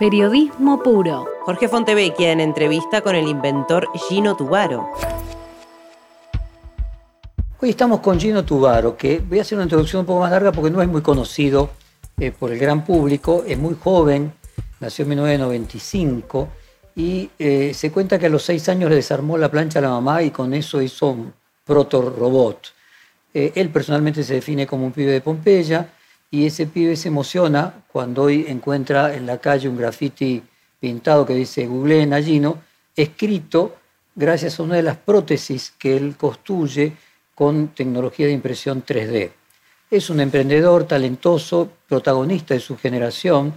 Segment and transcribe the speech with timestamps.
[0.00, 1.28] Periodismo puro.
[1.42, 4.88] Jorge Fontevecchia en entrevista con el inventor Gino Tubaro.
[7.60, 10.52] Hoy estamos con Gino Tubaro, que voy a hacer una introducción un poco más larga
[10.52, 11.68] porque no es muy conocido
[12.18, 14.32] eh, por el gran público, es muy joven,
[14.80, 16.48] nació en 1995
[16.96, 19.90] y eh, se cuenta que a los seis años le desarmó la plancha a la
[19.90, 21.34] mamá y con eso hizo un
[21.66, 22.68] proto-robot.
[23.34, 25.92] Eh, él personalmente se define como un pibe de Pompeya
[26.30, 30.42] y ese pibe se emociona cuando hoy encuentra en la calle un graffiti
[30.78, 32.58] pintado que dice Google Gino,
[32.94, 33.76] escrito
[34.14, 36.92] gracias a una de las prótesis que él construye
[37.34, 39.30] con tecnología de impresión 3D.
[39.90, 43.54] Es un emprendedor talentoso, protagonista de su generación,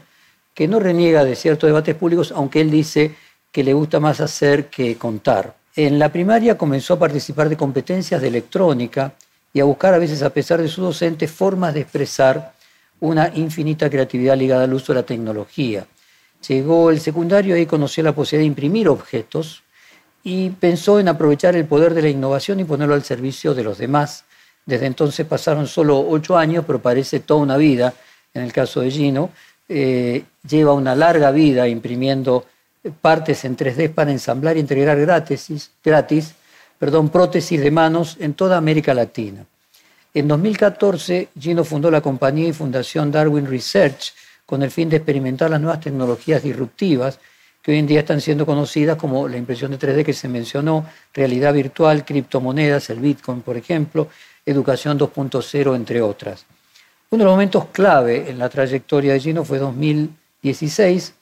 [0.53, 3.15] que no reniega de ciertos debates públicos, aunque él dice
[3.51, 5.55] que le gusta más hacer que contar.
[5.75, 9.13] En la primaria comenzó a participar de competencias de electrónica
[9.51, 12.52] y a buscar a veces, a pesar de su docente, formas de expresar
[13.03, 15.85] una infinita creatividad ligada al uso de la tecnología.
[16.47, 19.61] Llegó el secundario y conoció la posibilidad de imprimir objetos
[20.23, 23.77] y pensó en aprovechar el poder de la innovación y ponerlo al servicio de los
[23.77, 24.23] demás.
[24.65, 27.93] Desde entonces pasaron solo ocho años, pero parece toda una vida.
[28.33, 29.31] En el caso de Gino,
[29.67, 32.45] eh, lleva una larga vida imprimiendo
[33.01, 36.35] partes en 3D para ensamblar y integrar gratis, gratis
[36.79, 39.45] perdón, prótesis de manos en toda América Latina.
[40.15, 44.13] En 2014, Gino fundó la compañía y fundación Darwin Research
[44.45, 47.19] con el fin de experimentar las nuevas tecnologías disruptivas
[47.63, 50.85] que hoy en día están siendo conocidas como la impresión de 3D que se mencionó,
[51.13, 54.09] realidad virtual, criptomonedas, el Bitcoin, por ejemplo,
[54.45, 56.45] educación 2.0, entre otras.
[57.09, 61.13] Uno de los momentos clave en la trayectoria de Gino fue 2016,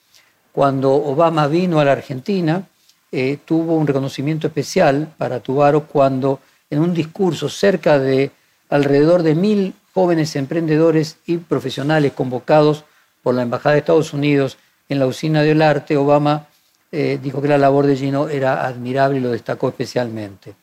[0.52, 2.68] cuando Obama vino a la Argentina,
[3.10, 8.32] eh, tuvo un reconocimiento especial para Tubaro cuando en un discurso cerca de
[8.72, 12.86] alrededor de mil jóvenes emprendedores y profesionales convocados
[13.22, 14.58] por la Embajada de Estados Unidos
[14.90, 16.48] en la usina del arte, Obama
[16.92, 20.56] eh, dijo que la labor de Gino era admirable y lo destacó especialmente.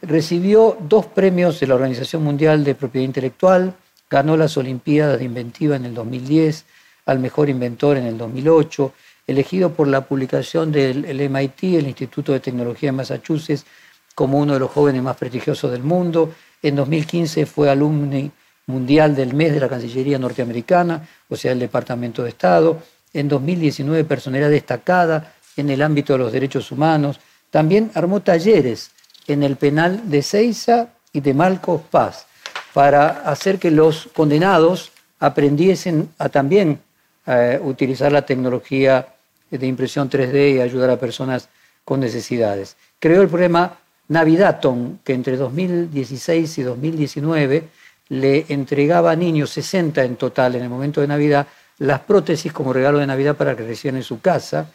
[0.00, 3.74] Recibió dos premios de la Organización Mundial de Propiedad Intelectual,
[4.08, 6.64] ganó las Olimpiadas de Inventiva en el 2010,
[7.06, 8.92] al mejor inventor en el 2008,
[9.26, 13.66] elegido por la publicación del MIT, el Instituto de Tecnología de Massachusetts,
[14.14, 16.32] como uno de los jóvenes más prestigiosos del mundo,
[16.62, 18.30] en 2015 fue alumni
[18.66, 22.82] mundial del mes de la Cancillería norteamericana, o sea, el Departamento de Estado.
[23.12, 27.20] En 2019 personalidad destacada en el ámbito de los derechos humanos.
[27.50, 28.90] También armó talleres
[29.26, 32.26] en el penal de Ceiza y de Malcos Paz
[32.74, 36.80] para hacer que los condenados aprendiesen a también
[37.26, 39.08] eh, utilizar la tecnología
[39.50, 41.48] de impresión 3D y ayudar a personas
[41.84, 42.76] con necesidades.
[42.98, 47.68] Creó el programa Navidaton, que entre 2016 y 2019
[48.08, 51.46] le entregaba a niños, 60 en total en el momento de Navidad,
[51.78, 54.70] las prótesis como regalo de Navidad para que recibieran en su casa.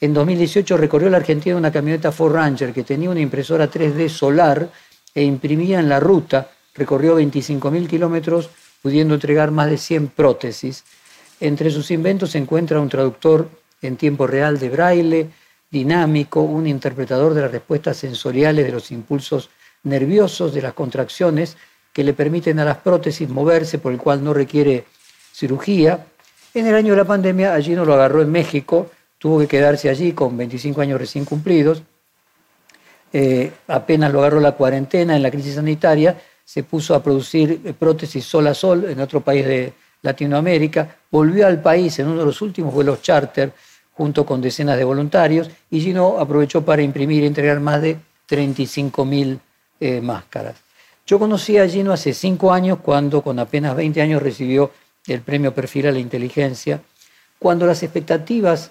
[0.00, 4.70] En 2018 recorrió la Argentina una camioneta Ford Ranger que tenía una impresora 3D solar
[5.14, 6.50] e imprimía en la ruta.
[6.74, 8.48] Recorrió 25.000 kilómetros,
[8.80, 10.84] pudiendo entregar más de 100 prótesis.
[11.38, 13.50] Entre sus inventos se encuentra un traductor
[13.82, 15.30] en tiempo real de braille,
[15.70, 19.50] dinámico, un interpretador de las respuestas sensoriales de los impulsos
[19.84, 21.56] nerviosos, de las contracciones
[21.92, 24.84] que le permiten a las prótesis moverse, por el cual no requiere
[25.32, 26.06] cirugía.
[26.54, 29.88] En el año de la pandemia, allí no lo agarró en México, tuvo que quedarse
[29.88, 31.82] allí con 25 años recién cumplidos.
[33.12, 38.24] Eh, apenas lo agarró la cuarentena en la crisis sanitaria, se puso a producir prótesis
[38.24, 42.40] sol a sol en otro país de Latinoamérica, volvió al país en uno de los
[42.42, 43.52] últimos vuelos charter
[44.00, 47.98] junto con decenas de voluntarios, y Gino aprovechó para imprimir y entregar más de
[48.30, 49.38] 35.000
[49.78, 50.56] eh, máscaras.
[51.06, 54.70] Yo conocí a Gino hace cinco años, cuando con apenas 20 años recibió
[55.06, 56.80] el premio Perfil a la Inteligencia,
[57.38, 58.70] cuando las expectativas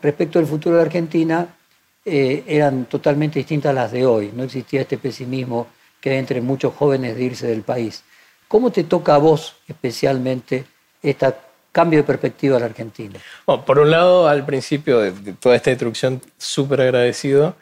[0.00, 1.54] respecto al futuro de Argentina
[2.06, 4.32] eh, eran totalmente distintas a las de hoy.
[4.34, 5.66] No existía este pesimismo
[6.00, 8.04] que hay entre muchos jóvenes de irse del país.
[8.48, 10.64] ¿Cómo te toca a vos especialmente
[11.02, 11.36] esta
[11.72, 13.18] cambio de perspectiva a la Argentina?
[13.66, 17.56] por un lado, al principio de, toda esta introducción, súper agradecido.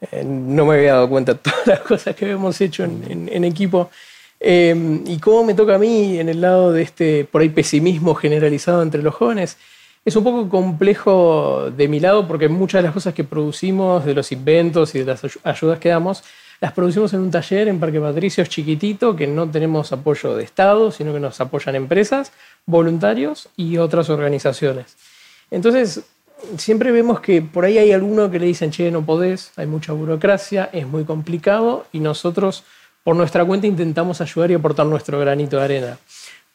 [0.00, 3.90] Eh, no me había dado cuenta de todas las cosas que habíamos hecho en, equipo.
[4.38, 8.14] Eh, y cómo me toca a mí en el lado de este, por ahí, pesimismo
[8.14, 9.56] generalizado entre los jóvenes.
[10.04, 14.14] Es un poco complejo de mi lado porque muchas de las cosas que producimos, de
[14.14, 16.22] los inventos y de las ayudas que damos,
[16.60, 20.90] las producimos en un taller en Parque Patricios chiquitito, que no tenemos apoyo de Estado,
[20.90, 22.32] sino que nos apoyan empresas,
[22.64, 24.96] voluntarios y otras organizaciones.
[25.50, 26.02] Entonces,
[26.56, 29.92] siempre vemos que por ahí hay alguno que le dicen, che, no podés, hay mucha
[29.92, 32.64] burocracia, es muy complicado y nosotros
[33.04, 35.98] por nuestra cuenta intentamos ayudar y aportar nuestro granito de arena.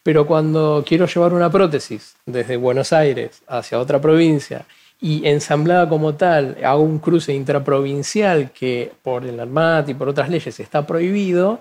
[0.04, 4.66] Pero cuando quiero llevar una prótesis desde Buenos Aires hacia otra provincia
[5.02, 10.30] y ensamblada como tal, hago un cruce intraprovincial que por el ARMAT y por otras
[10.30, 11.60] leyes está prohibido,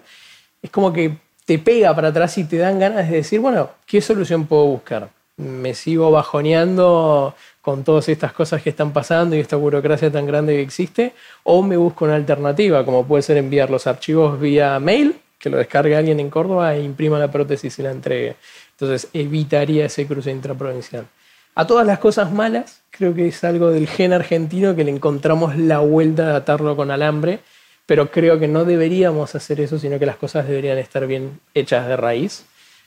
[0.62, 1.16] es como que
[1.46, 5.08] te pega para atrás y te dan ganas de decir, bueno, ¿qué solución puedo buscar?
[5.38, 10.54] Me sigo bajoneando con todas estas cosas que están pasando y esta burocracia tan grande
[10.54, 15.16] que existe, o me busco una alternativa, como puede ser enviar los archivos vía mail,
[15.38, 18.36] que lo descargue alguien en Córdoba e imprima la prótesis y la entregue.
[18.72, 21.06] Entonces evitaría ese cruce intraprovincial.
[21.54, 25.56] A todas las cosas malas, creo que es algo del gen argentino que le encontramos
[25.56, 27.40] la vuelta de atarlo con alambre,
[27.86, 31.88] pero creo que no deberíamos hacer eso, sino que las cosas deberían estar bien hechas
[31.88, 32.44] de raíz.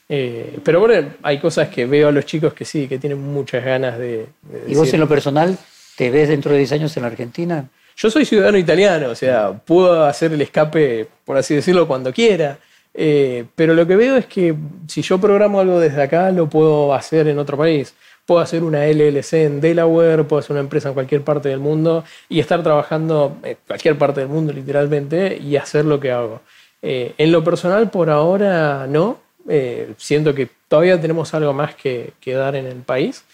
[0.08, 3.64] Eh, pero bueno, hay cosas que veo a los chicos que sí, que tienen muchas
[3.64, 4.26] ganas de...
[4.66, 5.56] ¿Y vos en lo personal
[5.96, 7.68] te ves dentro de 10 años en la Argentina?
[7.96, 12.58] Yo soy ciudadano italiano, o sea, puedo hacer el escape, por así decirlo, cuando quiera.
[12.92, 14.54] Eh, pero lo que veo es que
[14.88, 17.94] si yo programo algo desde acá, lo puedo hacer en otro país.
[18.26, 22.04] Puedo hacer una LLC en Delaware, puedo hacer una empresa en cualquier parte del mundo
[22.28, 26.40] y estar trabajando en cualquier parte del mundo literalmente y hacer lo que hago.
[26.80, 29.18] Eh, en lo personal, por ahora no.
[29.48, 33.24] Eh, siento que todavía tenemos algo más que, que dar en el país.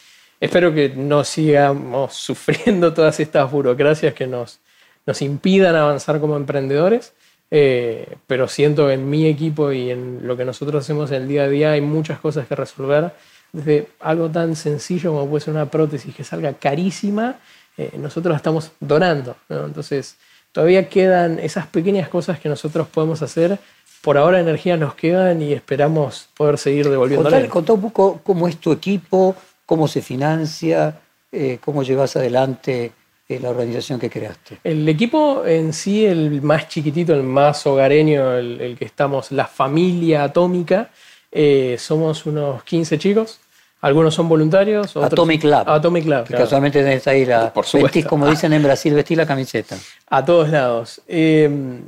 [0.40, 4.60] Espero que no sigamos sufriendo todas estas burocracias que nos,
[5.06, 7.12] nos impidan avanzar como emprendedores.
[7.52, 11.28] Eh, pero siento que en mi equipo y en lo que nosotros hacemos en el
[11.28, 13.12] día a día hay muchas cosas que resolver
[13.52, 17.36] desde algo tan sencillo como puede ser una prótesis que salga carísima,
[17.76, 19.36] eh, nosotros la estamos donando.
[19.48, 20.16] Entonces,
[20.52, 23.58] todavía quedan esas pequeñas cosas que nosotros podemos hacer.
[24.02, 27.28] Por ahora energía nos quedan y esperamos poder seguir devolviendo.
[27.48, 29.36] Contá, un poco cómo es tu equipo,
[29.66, 30.98] cómo se financia,
[31.32, 32.92] eh, cómo llevas adelante
[33.30, 34.58] eh, la organización que creaste.
[34.64, 40.24] El equipo en sí, el más chiquitito, el más hogareño, el, que estamos, la familia
[40.24, 40.90] atómica,
[41.32, 43.40] eh, somos unos 15 chicos.
[43.80, 44.94] Algunos son voluntarios.
[44.94, 45.68] Otros, Atomic Lab.
[45.68, 46.26] Atomic Lab.
[46.26, 47.52] Que casualmente tenés ahí la.
[47.52, 48.08] Por supuesto.
[48.08, 49.76] como dicen en Brasil, vestir la camiseta.
[50.08, 51.00] A todos lados.
[51.08, 51.80] Eh,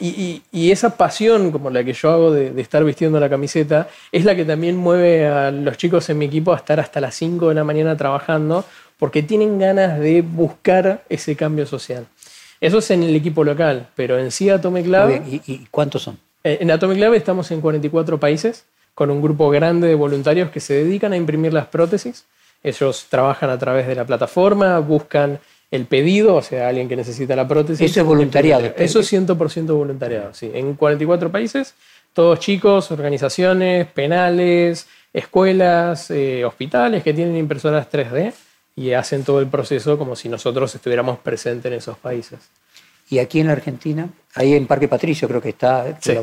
[0.00, 4.36] y, esa pasión como la que yo hago de, estar vistiendo la camiseta es la
[4.36, 7.54] que también mueve a los chicos en mi equipo a estar hasta las 5 de
[7.54, 8.64] la mañana trabajando
[8.98, 12.06] porque tienen ganas de buscar ese cambio social.
[12.60, 15.10] Eso es en el equipo local, pero en sí Atomic Lab...
[15.26, 16.18] ¿Y, y cuántos son?
[16.44, 18.66] Eh, en Atomic Lab estamos en 44 países
[18.98, 22.24] con un grupo grande de voluntarios que se dedican a imprimir las prótesis.
[22.64, 25.38] Ellos trabajan a través de la plataforma, buscan
[25.70, 27.92] el pedido, o sea, alguien que necesita la prótesis.
[27.92, 28.74] Eso es voluntariado.
[28.76, 30.50] Eso es 100% voluntariado, sí.
[30.52, 31.74] En 44 países,
[32.12, 38.32] todos chicos, organizaciones, penales, escuelas, eh, hospitales que tienen impresoras 3D
[38.74, 42.40] y hacen todo el proceso como si nosotros estuviéramos presentes en esos países.
[43.10, 44.08] ¿Y aquí en la Argentina?
[44.34, 45.96] Ahí en Parque Patricio creo que está.
[46.00, 46.16] Sí.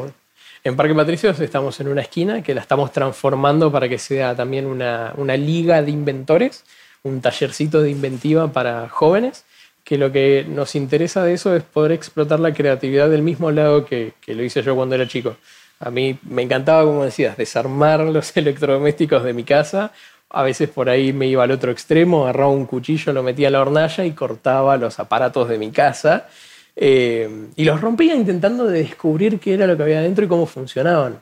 [0.65, 4.65] En Parque Patricios estamos en una esquina que la estamos transformando para que sea también
[4.65, 6.63] una, liga de inventores,
[7.03, 9.45] un tallercito de inventiva para jóvenes,
[9.83, 13.85] que lo que nos interesa de eso es poder explotar la creatividad del mismo lado
[13.85, 15.38] que, lo hice yo cuando era chico.
[15.79, 19.91] A mí me encantaba, como decías, desarmar los electrodomésticos de mi casa.
[20.31, 23.51] A veces por ahí me iba al otro extremo, agarraba un cuchillo, lo metía a
[23.51, 26.27] la hornalla y cortaba los aparatos de mi casa.
[26.75, 30.45] Eh, y los rompía intentando de descubrir qué era lo que había dentro y cómo
[30.45, 31.19] funcionaban.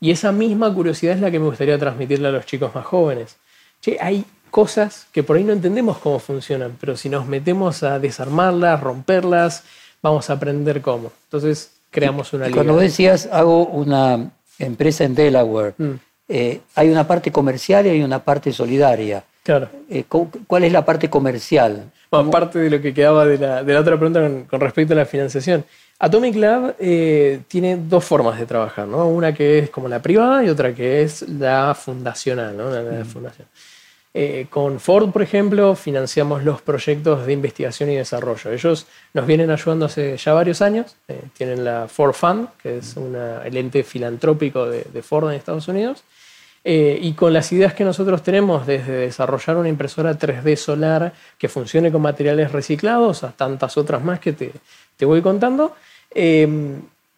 [0.00, 3.36] Y esa misma curiosidad es la que me gustaría transmitirle a los chicos más jóvenes.
[3.80, 7.98] Che, hay cosas que por ahí no entendemos cómo funcionan, pero si nos metemos a
[7.98, 9.64] desarmarlas, romperlas,
[10.02, 11.10] vamos a aprender cómo.
[11.24, 12.56] Entonces creamos una liga.
[12.56, 15.92] Cuando decías, hago una empresa en Delaware, mm.
[16.28, 19.24] eh, hay una parte comercial y hay una parte solidaria.
[19.44, 19.68] Claro.
[19.90, 21.92] Eh, ¿Cuál es la parte comercial?
[22.30, 25.64] parte de lo que quedaba de la, otra pregunta con, respecto a la financiación.
[25.98, 29.06] Atomic Lab eh, tiene dos formas de trabajar, ¿no?
[29.06, 32.70] Una que es como la privada y otra que es la fundacional, ¿no?
[32.70, 33.46] La, fundación.
[34.12, 38.50] Eh, con Ford, por ejemplo, financiamos los proyectos de investigación y desarrollo.
[38.50, 40.96] Ellos nos vienen ayudando hace ya varios años.
[41.08, 45.68] Eh, tienen la Ford Fund, que es el ente filantrópico de, de Ford en Estados
[45.68, 46.04] Unidos.
[46.66, 51.48] Eh, y con las ideas que nosotros tenemos, desde desarrollar una impresora 3D solar que
[51.48, 54.50] funcione con materiales reciclados a tantas otras más que te,
[54.96, 55.76] te voy contando,
[56.14, 56.48] eh,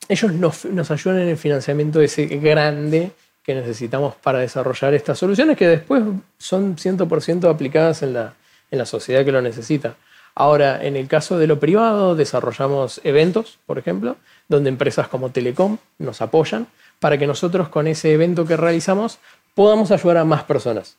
[0.09, 3.13] ellos nos, nos, ayudan en el financiamiento ese grande
[3.43, 6.03] que necesitamos para desarrollar estas soluciones que después
[6.39, 8.35] son 100% aplicadas en la,
[8.73, 9.95] en la sociedad que lo necesita.
[10.35, 14.17] Ahora, en el caso de lo privado, desarrollamos eventos, por ejemplo,
[14.49, 16.67] donde empresas como Telecom nos apoyan
[16.99, 19.19] para que nosotros con ese evento que realizamos
[19.57, 20.99] podamos ayudar a más personas.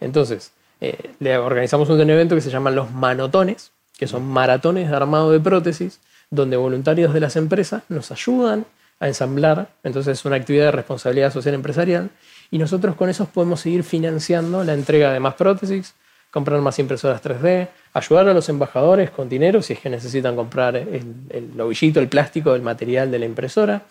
[0.00, 4.96] Entonces, eh, le organizamos un evento que se llama los manotones, que son maratones de
[4.96, 6.00] armado de prótesis,
[6.30, 8.64] donde voluntarios de las empresas nos ayudan
[8.98, 12.08] a ensamblar, entonces es una actividad de responsabilidad social empresarial,
[12.50, 15.94] y nosotros con esos podemos seguir financiando la entrega de más prótesis,
[16.30, 20.76] comprar más impresoras 3D, ayudar a los embajadores con dinero si es que necesitan comprar
[20.76, 23.82] el, el el plástico, el material de la impresora.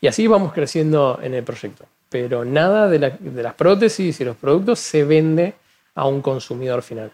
[0.00, 1.84] Y así vamos creciendo en el proyecto.
[2.10, 5.54] Pero nada de, de las prótesis y los productos se vende
[5.94, 7.10] a un consumidor final.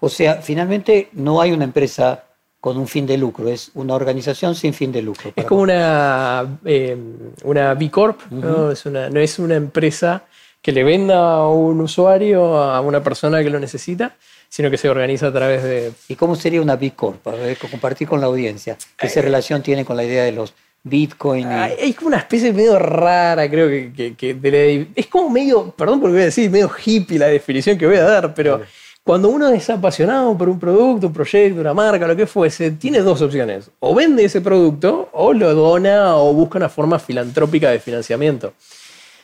[0.00, 2.24] O sea, finalmente no hay una empresa
[2.60, 5.32] con un fin de lucro, es una organización sin fin de lucro.
[5.36, 6.96] Es como una, eh,
[7.44, 8.72] una B Corp, ¿no?
[8.72, 10.24] Es una, no es una empresa
[10.60, 14.16] que le venda a un usuario, a una persona que lo necesita,
[14.48, 15.92] sino que se organiza a través de...
[16.08, 17.22] ¿Y cómo sería una B Corp?
[17.22, 17.38] Para
[17.70, 18.76] compartir con la audiencia.
[18.96, 20.52] ¿Qué eh, relación tiene con la idea de los
[20.88, 21.48] Bitcoin?
[21.78, 24.86] Es como una especie medio rara, creo que...
[24.94, 27.86] es como medio, perdón por lo que voy a decir, medio hippie la definición que
[27.86, 28.60] voy a dar, pero...
[29.02, 32.98] Cuando uno es apasionado por un producto, un proyecto, una marca, lo que fuese, tiene
[32.98, 33.70] dos opciones.
[33.78, 38.54] O vende ese producto o lo dona o busca una forma filantrópica de financiamiento.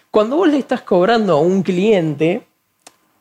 [0.08, 2.42] Cuando vos le estás cobrando a un cliente,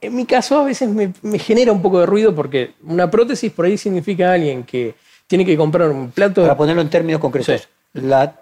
[0.01, 3.65] en mi caso a veces me, genera un poco de ruido porque una prótesis por
[3.65, 4.93] ahí significa alguien que
[5.25, 6.43] tiene que comprar un plato...
[6.43, 8.41] Para ponerlo en términos concretos, la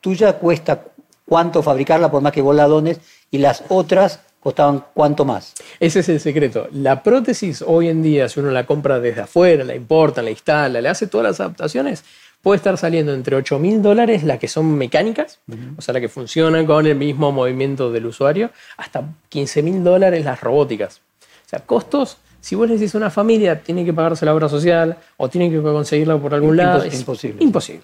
[0.00, 0.84] tuya cuesta
[1.26, 3.00] cuánto fabricarla por más que vos la dones
[3.30, 5.54] y las otras costaban cuánto más.
[5.80, 6.68] Ese es el secreto.
[6.70, 10.80] La prótesis hoy en día, si uno la compra desde afuera, la importa, la instala,
[10.80, 12.04] le hace todas las adaptaciones,
[12.42, 15.40] puede estar saliendo entre 8 mil dólares las que son mecánicas,
[15.76, 20.24] o sea, las que funcionan con el mismo movimiento del usuario, hasta 15 mil dólares
[20.24, 21.00] las robóticas.
[21.44, 24.48] O sea, costos, si vos le decís a una familia, tiene que pagarse la obra
[24.48, 27.42] social o tiene que conseguirla por algún lado, es imposible.
[27.42, 27.82] Imposible.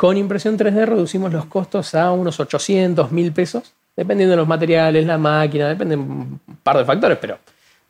[0.00, 5.04] Con impresión 3D reducimos los costos a unos 800 mil pesos dependiendo de los materiales,
[5.04, 7.38] la máquina, depende un par de factores, pero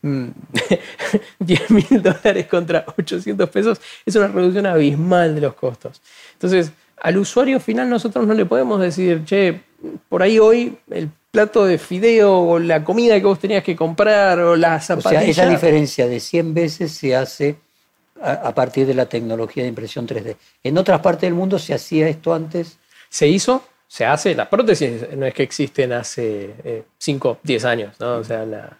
[0.02, 0.32] 10 mm,
[1.68, 6.02] mil dólares contra 800 pesos es una reducción abismal de los costos.
[6.32, 9.60] Entonces, al usuario final nosotros no le podemos decir, che,
[10.08, 14.40] por ahí hoy el plato de fideo o la comida que vos tenías que comprar
[14.40, 15.22] o las zapatillas.
[15.22, 17.54] O sea, esa diferencia de 100 veces se hace
[18.20, 20.36] a, partir de la tecnología de impresión 3D.
[20.62, 22.78] ¿En otras partes del mundo se hacía esto antes?
[23.08, 27.96] Se hizo, se hace, las prótesis no es que existen hace 5, eh, 10 años,
[27.98, 28.16] ¿no?
[28.16, 28.78] O sea, la,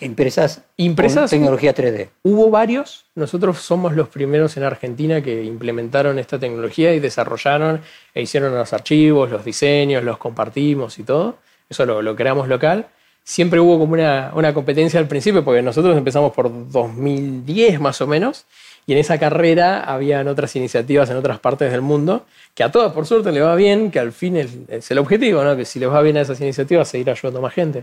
[0.00, 2.08] empresas, empresas tecnología 3D.
[2.22, 7.80] Hubo varios, nosotros somos los primeros en Argentina que implementaron esta tecnología y desarrollaron
[8.14, 11.36] e hicieron los archivos, los diseños, los compartimos y todo.
[11.68, 12.86] Eso lo, lo creamos local.
[13.28, 18.06] Siempre hubo como una, una competencia al principio, porque nosotros empezamos por 2010 más o
[18.06, 18.46] menos,
[18.86, 22.92] y en esa carrera habían otras iniciativas en otras partes del mundo, que a todas
[22.92, 25.56] por suerte le va bien, que al fin es, el objetivo, ¿no?
[25.56, 27.82] que si les va bien a esas iniciativas, seguir ayudando a más gente.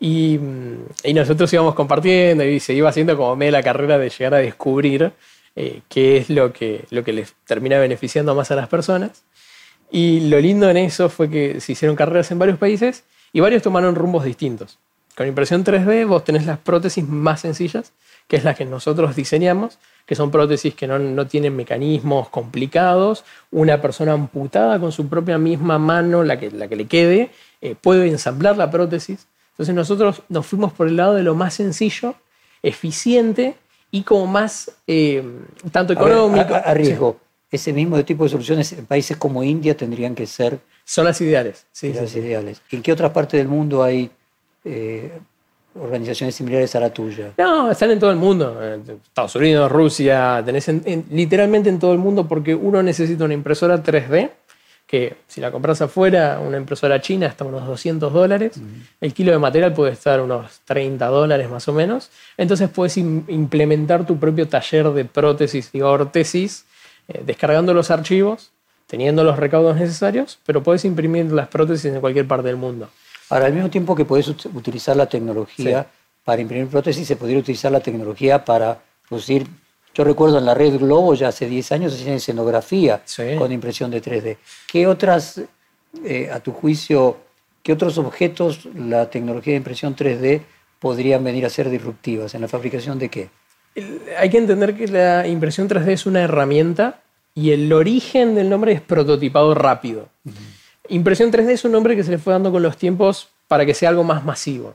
[0.00, 4.10] Y, mm, y, nosotros íbamos compartiendo y se iba haciendo como media la carrera de
[4.10, 5.12] llegar a descubrir
[5.54, 9.22] eh, qué es lo que, lo que les termina beneficiando más a las personas.
[9.92, 13.62] Y lo lindo en eso fue que se hicieron carreras en varios países y varios
[13.62, 14.78] tomaron rumbos distintos.
[15.16, 17.92] Con impresión 3D vos tenés las prótesis más sencillas,
[18.28, 23.24] que es la que nosotros diseñamos, que son prótesis que no, tienen mecanismos complicados.
[23.50, 27.74] Una persona amputada con su propia misma mano, la que, la que le quede, eh,
[27.80, 29.26] puede ensamblar la prótesis.
[29.50, 32.14] Entonces nosotros nos fuimos por el lado de lo más sencillo,
[32.62, 33.54] eficiente
[33.90, 35.22] y como más, eh,
[35.70, 36.54] tanto económico.
[36.54, 37.18] A, riesgo.
[37.52, 40.58] Ese mismo tipo de soluciones en países como India tendrían que ser...
[40.84, 41.66] Son las ideales.
[41.70, 42.60] Sí, las ideales.
[42.70, 44.10] ¿En qué otras partes del mundo hay
[44.64, 45.12] eh,
[45.78, 47.32] organizaciones similares a la tuya?
[47.38, 48.58] No, están en todo el mundo.
[49.04, 50.68] Estados Unidos, Rusia, tenés
[51.10, 54.30] literalmente en todo el mundo porque uno necesita una impresora 3D
[54.92, 58.60] que si la compras afuera, una impresora china está unos 200 dólares,
[59.00, 64.04] el kilo de material puede estar unos 30 dólares más o menos, entonces puedes implementar
[64.04, 66.66] tu propio taller de prótesis y órtesis,
[67.08, 68.52] eh, descargando los archivos,
[68.86, 72.88] teniendo los recaudos necesarios, pero puedes imprimir las prótesis en cualquier parte del mundo.
[73.30, 75.86] Ahora, al mismo tiempo que puedes utilizar la tecnología
[76.24, 78.78] para imprimir prótesis, se podría utilizar la tecnología para
[79.08, 79.46] producir.
[79.94, 83.02] Yo recuerdo en la red Globo, ya hace 10 años, hacían escenografía
[83.38, 84.36] con impresión de 3D.
[84.70, 85.40] ¿Qué otras,
[86.04, 87.16] eh, a tu juicio,
[87.62, 90.42] qué otros objetos la tecnología de impresión 3D
[90.78, 92.34] podrían venir a ser disruptivas?
[92.34, 93.30] ¿En la fabricación de qué?
[94.18, 97.00] Hay que entender que la impresión 3D es una herramienta
[97.34, 100.08] y el origen del nombre es prototipado rápido.
[100.88, 103.74] Impresión 3D es un nombre que se le fue dando con los tiempos para que
[103.74, 104.74] sea algo más masivo.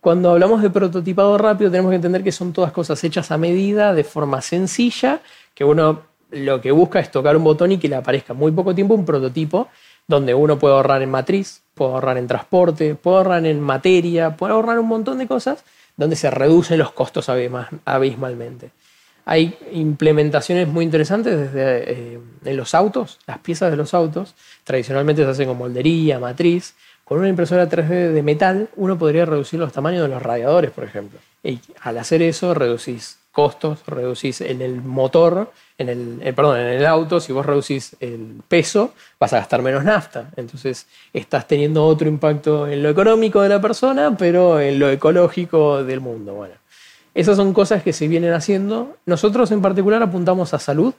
[0.00, 3.94] Cuando hablamos de prototipado rápido tenemos que entender que son todas cosas hechas a medida,
[3.94, 5.20] de forma sencilla,
[5.54, 8.74] que uno lo que busca es tocar un botón y que le aparezca muy poco
[8.74, 9.68] tiempo un prototipo
[10.06, 14.52] donde uno puede ahorrar en matriz, puede ahorrar en transporte, puede ahorrar en materia, puede
[14.52, 15.64] ahorrar un montón de cosas
[15.96, 18.70] donde se reducen los costos abismalmente.
[19.24, 24.36] Hay implementaciones muy interesantes desde eh, en los autos, las piezas de los autos.
[24.62, 26.74] Tradicionalmente se hacen con moldería, matriz,
[27.04, 30.84] Con una impresora 3D de metal, uno podría reducir los tamaños de los radiadores, por
[30.84, 31.18] ejemplo.
[31.42, 36.68] Y al hacer eso, reducís costos, reducís en el motor, en el, eh, perdón, en
[36.68, 40.30] el auto, si vos reducís el peso, vas a gastar menos nafta.
[40.36, 45.84] Entonces estás teniendo otro impacto en lo económico de la persona, pero en lo ecológico
[45.84, 46.32] del mundo.
[46.32, 46.54] Bueno,
[47.12, 48.96] esas son cosas que se vienen haciendo.
[49.04, 50.94] Nosotros en particular apuntamos a salud,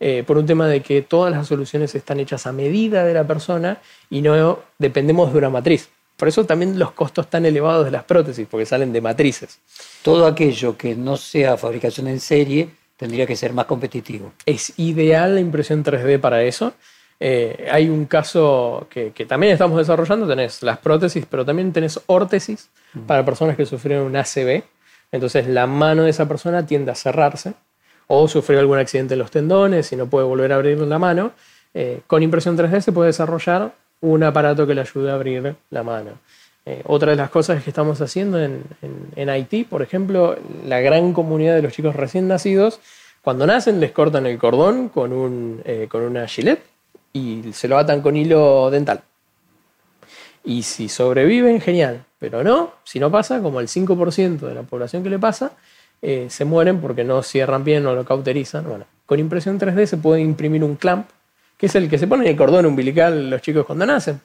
[0.00, 3.24] eh, por un tema de que todas las soluciones están hechas a medida de la
[3.28, 3.78] persona
[4.10, 5.88] y no dependemos de una matriz.
[6.20, 9.58] Por eso también los costos tan elevados de las prótesis, porque salen de matrices.
[10.02, 14.34] Todo aquello que no sea fabricación en serie tendría que ser más competitivo.
[14.44, 16.74] Es ideal la impresión 3D para eso.
[17.18, 22.68] Eh, hay un caso que, también estamos desarrollando, tenés las prótesis, pero también tenés órtesis
[22.92, 23.00] mm.
[23.06, 24.62] para personas que sufrieron un ACV.
[25.12, 27.54] Entonces la mano de esa persona tiende a cerrarse
[28.08, 31.32] o sufrió algún accidente en los tendones y no puede volver a abrir la mano.
[31.72, 35.82] Eh, con impresión 3D se puede desarrollar un aparato que le ayude a abrir la
[35.82, 36.12] mano.
[36.66, 41.54] Eh, otra de las cosas que estamos haciendo en, Haití, por ejemplo, la gran comunidad
[41.54, 42.80] de los chicos recién nacidos,
[43.22, 46.62] cuando nacen les cortan el cordón con, un, eh, con una gilet
[47.12, 49.02] y se lo atan con hilo dental.
[50.44, 52.04] Y si sobreviven, genial.
[52.18, 55.52] Pero no, si no pasa, como el 5% de la población que le pasa,
[56.02, 58.64] eh, se mueren porque no cierran bien o lo cauterizan.
[58.68, 61.08] Bueno, con impresión 3D se puede imprimir un clamp
[61.60, 64.18] que es el que se pone en el cordón umbilical los chicos cuando nacen.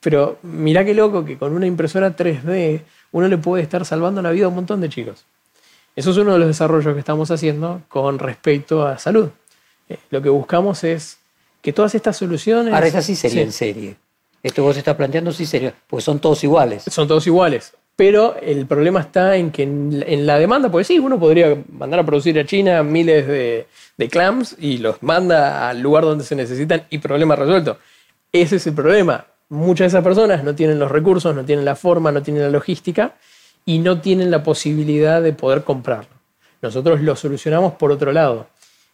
[0.00, 4.32] Pero mirá qué loco que con una impresora 3D uno le puede estar salvando la
[4.32, 5.24] vida a un montón de chicos.
[5.94, 9.28] Eso es uno de los desarrollos que estamos haciendo con respecto a salud.
[9.88, 11.18] Eh, lo que buscamos es
[11.60, 12.74] que todas estas soluciones...
[12.74, 13.94] Ahora, esta sí sería en serie.
[14.42, 16.82] Esto vos estás planteando sí sería, porque son todos iguales.
[16.88, 17.74] Son todos iguales.
[17.94, 22.06] Pero el problema está en que en la demanda, pues sí, uno podría mandar a
[22.06, 26.84] producir a China miles de, de clams y los manda al lugar donde se necesitan
[26.90, 27.78] y problema resuelto.
[28.32, 29.26] Ese es el problema.
[29.50, 32.50] Muchas de esas personas no tienen los recursos, no tienen la forma, no tienen la
[32.50, 33.14] logística
[33.66, 36.10] y no tienen la posibilidad de poder comprarlo.
[36.62, 38.46] Nosotros lo solucionamos por otro lado.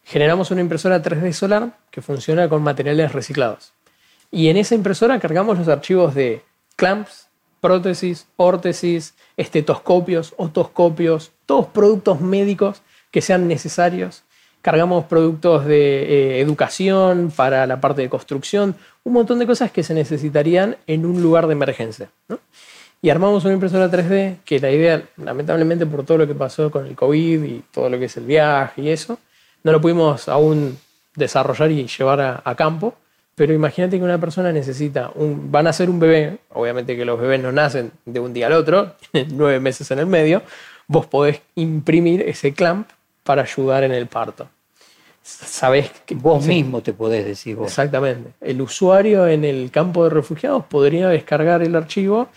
[0.04, 3.72] Generamos una impresora 3D solar que funciona con materiales reciclados.
[4.30, 6.42] Y en esa impresora cargamos los archivos de
[6.76, 7.27] clamps,
[7.60, 14.24] prótesis, órtesis, estetoscopios, otoscopios, todos productos médicos que sean necesarios
[14.62, 19.82] cargamos productos de eh, educación para la parte de construcción, un montón de cosas que
[19.82, 22.10] se necesitarían en un lugar de emergencia.
[23.00, 26.86] Y armamos una impresora 3D que la idea, lamentablemente por todo lo que pasó con
[26.86, 29.18] el COVID y todo lo que es el viaje y eso,
[29.62, 30.76] no lo pudimos aún
[31.14, 32.94] desarrollar y llevar a, campo.
[33.38, 37.20] Pero imagínate que una persona necesita, un, van a ser un bebé, obviamente que los
[37.20, 38.96] bebés no nacen de un día al otro,
[39.30, 40.42] nueve meses en el medio,
[40.88, 42.88] vos podés imprimir ese clamp
[43.22, 44.48] para ayudar en el parto.
[45.22, 47.68] Sabés que vos mismo te podés decir vos.
[47.68, 48.30] Exactamente.
[48.40, 52.28] El usuario en el campo de refugiados podría descargar el archivo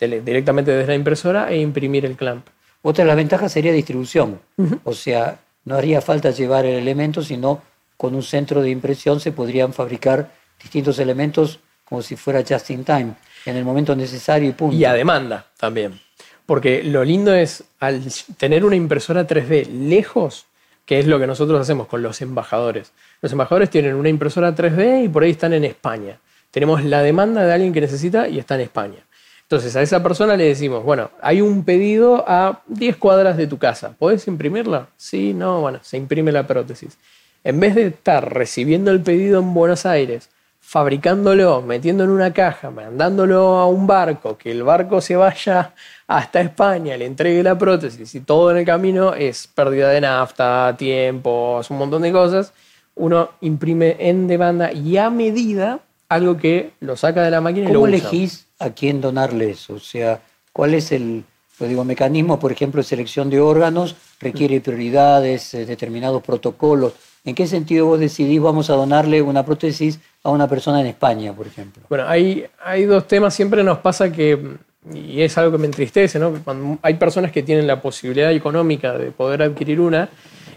[0.00, 2.46] directamente desde la impresora e imprimir el clamp.
[2.82, 4.40] Otra de las ventajas sería distribución.
[4.82, 7.62] O sea, no haría falta llevar el elemento, sino
[7.96, 12.84] con un centro de impresión se podrían fabricar distintos elementos como si fuera just in
[12.84, 13.14] time,
[13.46, 14.76] en el momento necesario y punto.
[14.76, 15.98] Y a demanda también.
[16.44, 18.02] Porque lo lindo es, al
[18.36, 20.46] tener una impresora 3D lejos,
[20.84, 22.92] que es lo que nosotros hacemos con los embajadores.
[23.20, 26.18] Los embajadores tienen una impresora 3D y por ahí están en España.
[26.50, 28.98] Tenemos la demanda de alguien que necesita y está en España.
[29.42, 33.58] Entonces a esa persona le decimos, bueno, hay un pedido a 10 cuadras de tu
[33.58, 34.88] casa, ¿podés imprimirla?
[34.98, 36.98] Sí, no, bueno, se imprime la prótesis.
[37.44, 40.28] En vez de estar recibiendo el pedido en Buenos Aires,
[40.68, 45.72] fabricándolo, metiendo en una caja, mandándolo a un barco, que el barco se vaya
[46.06, 50.76] hasta España, le entregue la prótesis y todo en el camino es pérdida de nafta,
[50.76, 52.52] tiempos, un montón de cosas,
[52.96, 57.72] uno imprime en demanda y a medida algo que lo saca de la máquina y
[57.72, 57.90] lo usa.
[57.90, 59.72] ¿Cómo elegís a quién donarle eso?
[59.72, 60.20] O sea,
[60.52, 61.24] ¿cuál es el
[61.60, 63.96] digo, mecanismo, por ejemplo, de selección de órganos?
[64.20, 66.92] ¿Requiere prioridades, eh, determinados protocolos?
[67.24, 71.32] ¿En qué sentido vos decidís vamos a donarle una prótesis a una persona en España,
[71.32, 71.82] por ejemplo?
[71.88, 73.34] Bueno, hay, hay dos temas.
[73.34, 74.56] Siempre nos pasa que,
[74.92, 76.32] y es algo que me entristece, ¿no?
[76.44, 80.08] Cuando hay personas que tienen la posibilidad económica de poder adquirir una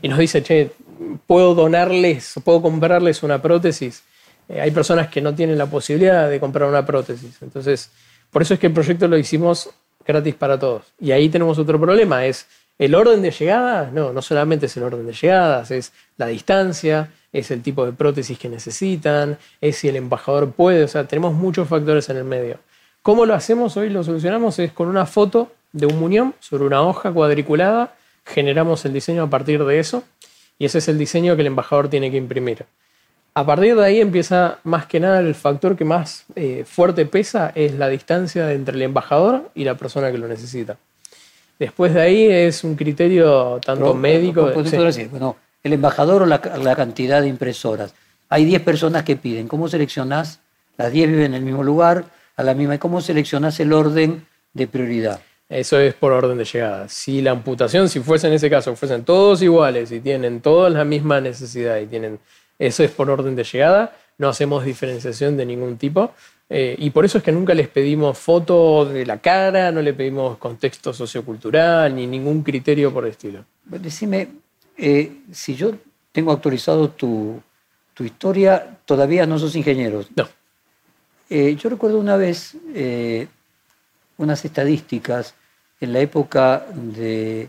[0.02, 0.72] y nos dice, che,
[1.28, 4.04] puedo donarles, puedo comprarles una prótesis.
[4.50, 7.42] Eh, hay personas que no tienen la posibilidad de comprar una prótesis.
[7.42, 7.92] Entonces,
[8.32, 9.70] por eso es que el proyecto lo hicimos
[10.06, 10.84] gratis para todos.
[11.00, 12.48] Y ahí tenemos otro problema, es
[12.78, 17.12] el orden de llegada, no, no solamente es el orden de llegadas, es la distancia,
[17.34, 21.34] es el tipo de prótesis que necesitan, es si el embajador puede, o sea, tenemos
[21.34, 22.58] muchos factores en el medio.
[23.02, 23.90] ¿Cómo lo hacemos hoy?
[23.90, 28.94] Lo solucionamos es con una foto de un muñón sobre una hoja cuadriculada, generamos el
[28.94, 30.04] diseño a partir de eso
[30.60, 32.66] y ese es el diseño que el embajador tiene que imprimir.
[33.34, 37.52] A partir de ahí empieza más que nada el factor que más eh, fuerte pesa
[37.56, 40.78] es la distancia entre el embajador y la persona que lo necesita.
[41.58, 44.52] Después de ahí es un criterio tanto Pero, médico.
[44.52, 44.72] ¿cómo sí.
[44.72, 45.08] puedo decir?
[45.10, 47.94] Bueno, el embajador o la, la cantidad de impresoras.
[48.30, 49.48] Hay 10 personas que piden.
[49.48, 50.40] ¿Cómo seleccionás?
[50.78, 52.78] Las 10 viven en el mismo lugar, a la misma.
[52.78, 55.22] ¿Cómo seleccionás el orden de prioridad?
[55.52, 56.88] Eso es por orden de llegada.
[56.88, 60.86] Si la amputación, si fuese en ese caso, fuesen todos iguales y tienen todas la
[60.86, 62.20] misma necesidad y tienen,
[62.58, 66.14] eso es por orden de llegada, no hacemos diferenciación de ningún tipo.
[66.50, 69.94] Eh, y por eso es que nunca les pedimos foto de la cara, no le
[69.94, 73.44] pedimos contexto sociocultural ni ningún criterio por el estilo.
[73.66, 74.30] Decime,
[74.82, 75.72] eh, si yo
[76.12, 77.42] tengo actualizado tu,
[77.94, 80.04] tu historia, todavía no sos ingeniero.
[80.16, 80.28] No,
[81.30, 83.28] Eh, yo recuerdo una vez eh,
[84.18, 85.34] unas estadísticas
[85.80, 87.48] en la época de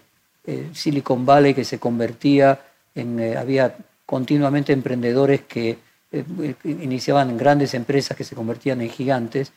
[0.72, 2.60] Silicon Valley que se convertía
[2.94, 3.74] en, había
[4.06, 5.78] continuamente emprendedores que
[6.64, 9.52] iniciaban grandes empresas que se convertían en gigantes.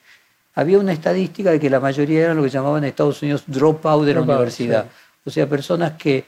[0.56, 4.06] Había una estadística de que la mayoría eran lo que llamaban en Estados Unidos dropout
[4.06, 4.86] de la Dropout, universidad.
[4.86, 4.90] sí.
[5.26, 6.24] O sea, personas que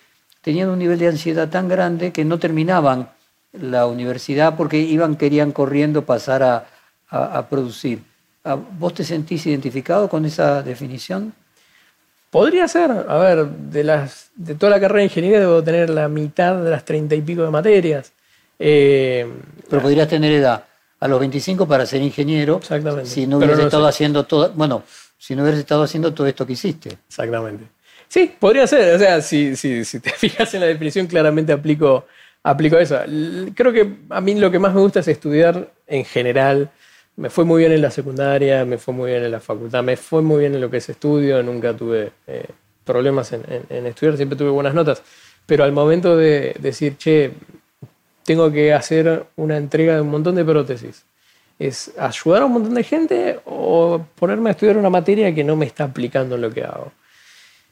[0.48, 3.10] tenían un nivel de ansiedad tan grande que no terminaban
[3.52, 6.66] la universidad porque iban, querían corriendo pasar a,
[7.10, 8.00] a- a producir.
[8.46, 11.34] ¿A- ¿Vos te sentís identificado con esa definición?
[12.30, 12.92] podría ser.
[12.92, 16.70] A ver, de, las, de toda la carrera de ingeniería debo tener la mitad de
[16.70, 18.14] las treinta y pico de materias.
[18.60, 19.28] Eh,
[19.70, 20.64] Pero podrías tener edad
[21.00, 22.58] a los 25 para ser ingeniero.
[22.58, 23.10] Exactamente.
[23.10, 23.90] Si no hubieras no estado sé.
[23.90, 24.84] haciendo todo, bueno,
[25.18, 26.98] si no hubieras estado haciendo todo esto que hiciste.
[27.08, 27.66] Exactamente.
[28.10, 28.96] Sí, podría ser.
[28.96, 32.06] O sea, si, si, si te fijas en la definición, claramente aplico,
[32.43, 32.98] aplico eso.
[33.56, 36.70] Creo que a mí lo que más me gusta es estudiar en general.
[37.15, 39.98] Me fue muy bien en la secundaria, me fue muy bien en la facultad, me
[39.98, 41.41] fue muy bien en lo que es estudio.
[41.43, 42.46] Nunca tuve eh,
[42.86, 45.02] problemas en, en- en estudiar, siempre tuve buenas notas.
[45.46, 47.32] Pero al momento de decir, che,
[48.24, 51.06] tengo que hacer una entrega de un montón de prótesis.
[51.60, 55.56] ¿Es ayudar a un montón de gente o ponerme a estudiar una materia que no
[55.56, 56.91] me está aplicando en lo que hago?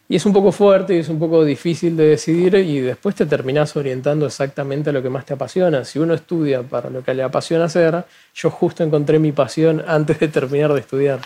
[0.07, 3.25] Y es un poco fuerte y es un poco difícil de decidir y después te
[3.25, 5.83] terminás orientando exactamente a lo que más te apasiona.
[5.83, 10.19] Si uno estudia para lo que le apasiona hacer, yo justo encontré mi pasión antes
[10.19, 11.21] de terminar de estudiar.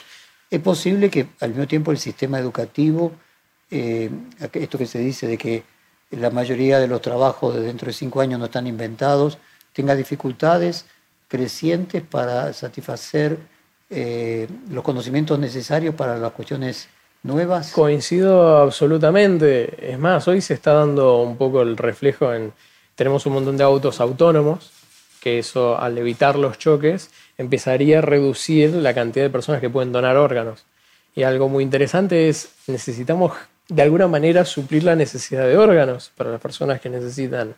[0.49, 3.11] Es posible que al mismo tiempo el sistema educativo,
[3.69, 4.09] eh,
[4.53, 5.63] esto que se dice de que
[6.11, 9.37] la mayoría de los trabajos de dentro de cinco años no están inventados,
[9.73, 10.85] tenga dificultades
[11.27, 13.37] crecientes para satisfacer
[13.89, 16.87] eh, los conocimientos necesarios para las cuestiones
[17.23, 17.71] nuevas.
[17.71, 19.91] Coincido absolutamente.
[19.91, 22.53] Es más, hoy se está dando un poco el reflejo en...
[22.95, 24.71] Tenemos un montón de autos autónomos,
[25.21, 29.91] que eso al evitar los choques empezaría a reducir la cantidad de personas que pueden
[29.91, 30.65] donar órganos.
[31.15, 33.33] Y algo muy interesante es, necesitamos
[33.69, 37.55] de alguna manera suplir la necesidad de órganos para las personas que necesitan,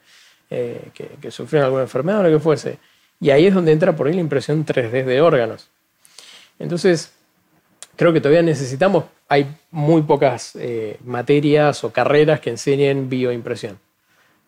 [0.50, 2.78] eh, que, que sufrieron alguna enfermedad o lo que fuese.
[3.20, 5.70] Y ahí es donde entra por ahí la impresión 3D de órganos.
[6.60, 7.14] Entonces,
[8.02, 13.78] creo que todavía necesitamos, hay muy pocas eh, materias o carreras que enseñen bioimpresión.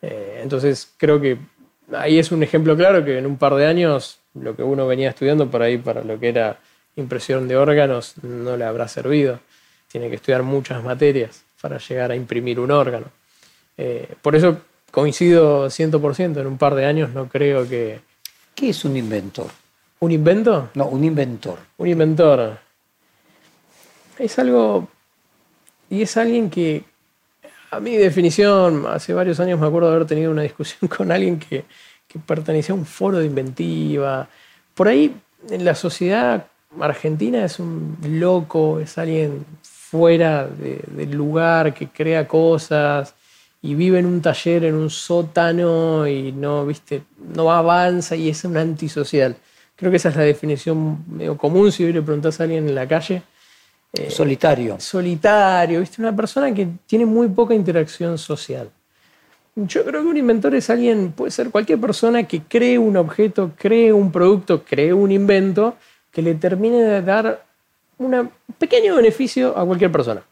[0.02, 1.38] Eh, entonces, creo que
[1.92, 5.10] ahí es un ejemplo claro que en un par de años lo que uno venía
[5.10, 6.58] estudiando por ahí para lo que era
[6.96, 9.38] impresión de órganos no le habrá servido.
[9.86, 13.06] Tiene que estudiar muchas materias para llegar a imprimir un órgano.
[13.78, 18.00] Eh, por eso coincido 100%, en un par de años no creo que...
[18.52, 19.46] ¿Qué es un inventor?
[20.00, 20.70] ¿Un invento?
[20.74, 21.58] No, un inventor.
[21.76, 22.63] Un inventor
[24.18, 24.88] es algo
[25.90, 26.84] y es alguien que
[27.70, 31.38] a mi definición hace varios años me acuerdo de haber tenido una discusión con alguien
[31.38, 31.64] que,
[32.08, 34.28] que pertenecía a un foro de inventiva.
[34.74, 35.14] Por ahí
[35.50, 36.46] en la sociedad
[36.80, 43.14] argentina es un loco es alguien fuera de- del lugar que crea cosas
[43.62, 47.02] y vive en un taller en un sótano y no viste
[47.34, 49.36] no avanza y es un antisocial.
[49.76, 52.74] Creo que esa es la definición medio común si hoy le preguntás a alguien en
[52.74, 53.22] la calle
[54.08, 54.80] Solitario.
[54.80, 56.02] solitario, ¿viste?
[56.02, 58.70] Una persona que tiene muy poca interacción social.
[59.56, 63.52] Yo creo que un inventor es alguien, puede ser cualquier persona que cree un objeto,
[63.56, 65.76] cree un producto, cree un invento
[66.10, 67.44] que le termine de dar
[67.98, 70.22] un pequeño beneficio a cualquier persona.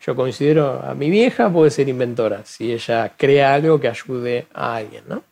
[0.00, 4.76] Yo considero a mi vieja puede ser inventora si ella crea algo que ayude a
[4.76, 5.22] alguien, ¿no?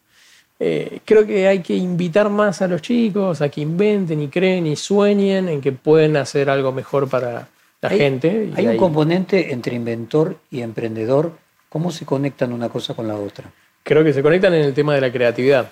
[0.65, 4.65] Eh, creo que hay que invitar más a los chicos a que inventen y creen
[4.69, 7.49] y sueñen en que pueden hacer algo mejor para
[7.81, 8.49] la Hay- gente.
[8.57, 11.33] y Hay un componente entre inventor y emprendedor.
[11.69, 13.51] ¿Cómo se conectan una cosa con la otra?
[13.85, 15.69] creo que se conectan en el tema de la creatividad.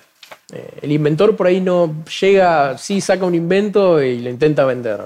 [0.53, 4.99] Eh, el inventor por ahí no llega, sí saca un invento y lo intenta vender.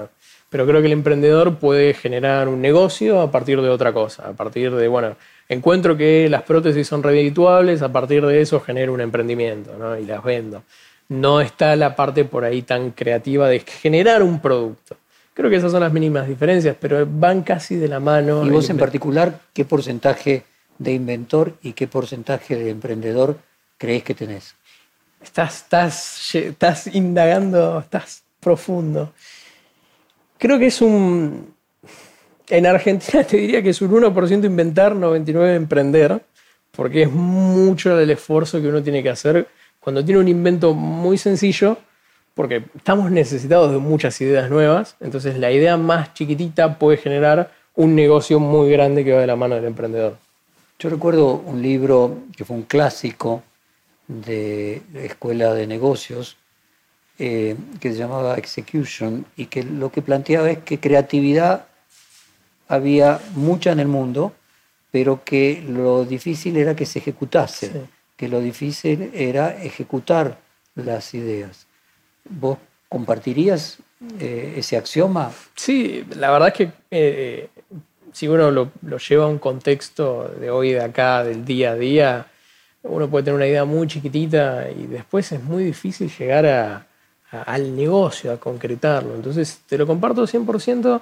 [0.50, 4.30] Pero creo que el emprendedor puede generar un negocio a partir de otra cosa.
[4.30, 5.14] A partir de, bueno,
[5.48, 9.98] encuentro que las prótesis son redituables, a partir de eso genero un emprendimiento ¿no?
[9.98, 10.62] y las vendo.
[11.08, 14.96] no está la parte por ahí tan creativa de generar un producto.
[15.34, 18.46] Creo que esas son las mínimas diferencias, pero van casi de la mano.
[18.46, 20.44] ¿Y vos en particular qué porcentaje
[20.78, 23.36] de inventor y qué porcentaje de emprendedor
[23.76, 24.54] creés que tenés?
[25.22, 29.12] Estás, estás, estás indagando, estás profundo.
[30.38, 31.54] Creo que es un...
[32.48, 36.22] En Argentina te diría que es un 1% inventar, 99% emprender,
[36.72, 39.48] porque es mucho el esfuerzo que uno tiene que hacer
[39.80, 41.78] cuando tiene un invento muy sencillo,
[42.34, 47.94] porque estamos necesitados de muchas ideas nuevas, entonces la idea más chiquitita puede generar un
[47.94, 50.16] negocio muy grande que va de la mano del emprendedor.
[50.78, 53.42] Yo recuerdo un libro que fue un clásico
[54.08, 56.36] de escuela de negocios
[57.18, 61.66] eh, que se llamaba Execution y que lo que planteaba es que creatividad
[62.68, 64.32] había mucha en el mundo,
[64.90, 67.78] pero que lo difícil era que se ejecutase, Sí.
[68.16, 70.38] que lo difícil era ejecutar
[70.74, 71.66] las ideas.
[72.28, 73.78] ¿Vos compartirías
[74.20, 75.30] eh, ese axioma?
[75.54, 77.48] Sí, la verdad es que eh,
[78.12, 81.74] si uno lo, lo lleva a un contexto de hoy, de acá, del día a
[81.76, 82.26] día,
[82.82, 86.86] uno puede tener una idea muy chiquitita y después es muy difícil llegar a-
[87.32, 89.14] a- al negocio, a concretarlo.
[89.14, 91.00] Entonces, te lo comparto 100%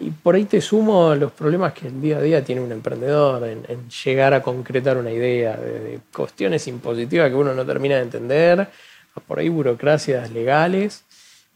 [0.00, 3.46] y por ahí te sumo los problemas que el día a día tiene un emprendedor
[3.46, 8.02] en, en llegar a concretar una idea, de cuestiones impositivas que uno no termina de
[8.02, 11.04] entender, a por ahí burocracias legales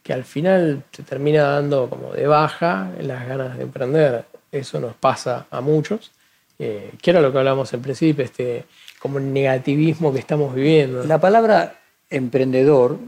[0.05, 4.25] que al final te termina dando como de baja las ganas de emprender.
[4.53, 6.13] Eso nos pasa a muchos,
[6.59, 8.67] eh, que era lo que hablábamos en principio, este
[9.01, 11.05] como negativismo que estamos viviendo.
[11.05, 11.81] La palabra
[12.11, 12.99] emprendedor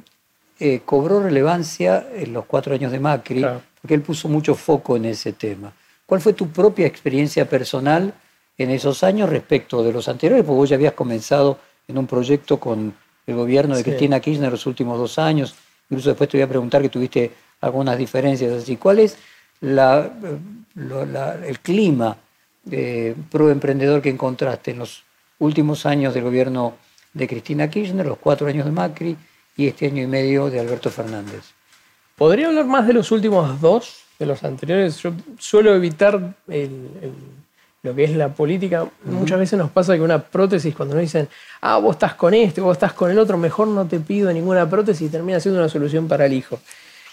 [0.58, 3.60] eh, cobró relevancia en los cuatro años de Macri, Claro.
[3.86, 5.72] Porque él puso mucho foco en ese tema.
[6.06, 8.12] ¿Cuál fue tu propia experiencia personal
[8.58, 10.44] en esos años respecto de los anteriores?
[10.44, 12.92] Porque vos ya habías comenzado en un proyecto con
[13.28, 13.90] el gobierno de Sí.
[13.90, 15.54] Cristina Kirchner los últimos dos años.
[15.88, 18.76] Incluso después te voy a preguntar que tuviste algunas diferencias así.
[18.76, 19.18] ¿Cuál es
[19.60, 22.16] la- eh, la- el clima
[22.68, 25.04] eh, pro emprendedor que encontraste en los
[25.38, 26.74] últimos años del gobierno
[27.14, 29.16] de Cristina Kirchner, los cuatro años de Macri
[29.56, 31.44] y este año y medio de Alberto Fernández?
[32.16, 34.96] Podría hablar más de los últimos dos, de los anteriores.
[35.02, 36.14] Yo suelo evitar
[36.48, 37.12] el- el-
[37.82, 38.86] lo que es la política.
[39.04, 41.28] Muchas veces nos pasa que una prótesis, cuando nos dicen,
[41.60, 44.68] ah, vos estás con este, vos estás con el otro, mejor no te pido ninguna
[44.68, 46.58] prótesis termina siendo una solución para el hijo.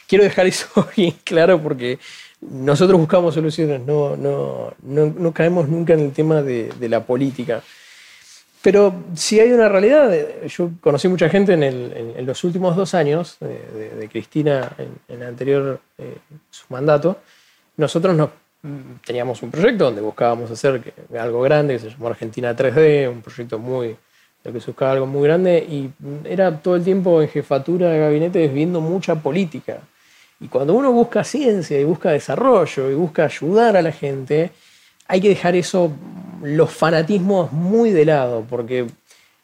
[0.08, 2.00] Quiero dejar eso bien claro porque
[2.42, 7.04] nosotros buscamos soluciones, no, no, no, no caemos nunca en el tema de, de la
[7.04, 7.62] política.
[8.64, 10.10] Pero si hay una realidad,
[10.48, 13.48] yo conocí mucha gente en, el- en- en los últimos dos años de,
[13.78, 16.18] de- de Cristina en, el anterior eh,
[16.50, 17.18] su mandato.
[17.76, 18.30] Nosotros nos,
[18.62, 23.22] mm, teníamos un proyecto donde buscábamos hacer algo grande que se llamó Argentina 3D, un
[23.22, 23.96] proyecto muy
[24.46, 28.00] lo que buscaba algo muy grande y mm, era todo el tiempo en jefatura de
[28.00, 29.80] gabinete viendo mucha política.
[30.40, 34.52] Y cuando uno busca ciencia y busca desarrollo y busca ayudar a la gente,
[35.08, 35.92] hay que dejar eso,
[36.42, 38.88] los fanatismos muy de lado, porque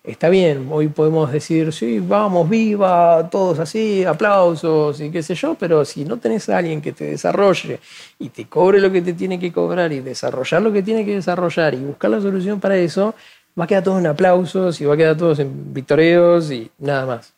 [0.04, 5.56] está bien, hoy podemos decir, sí, vamos, viva, todos así, aplausos y qué sé yo,
[5.56, 7.80] pero si no tenés a alguien que te desarrolle
[8.18, 11.16] y te cobre lo que te tiene que cobrar y desarrollar lo que tiene que
[11.16, 13.14] desarrollar y buscar la solución para eso,
[13.60, 17.06] va a quedar todo en aplausos y va a quedar todo en victoreos y nada
[17.06, 17.34] más.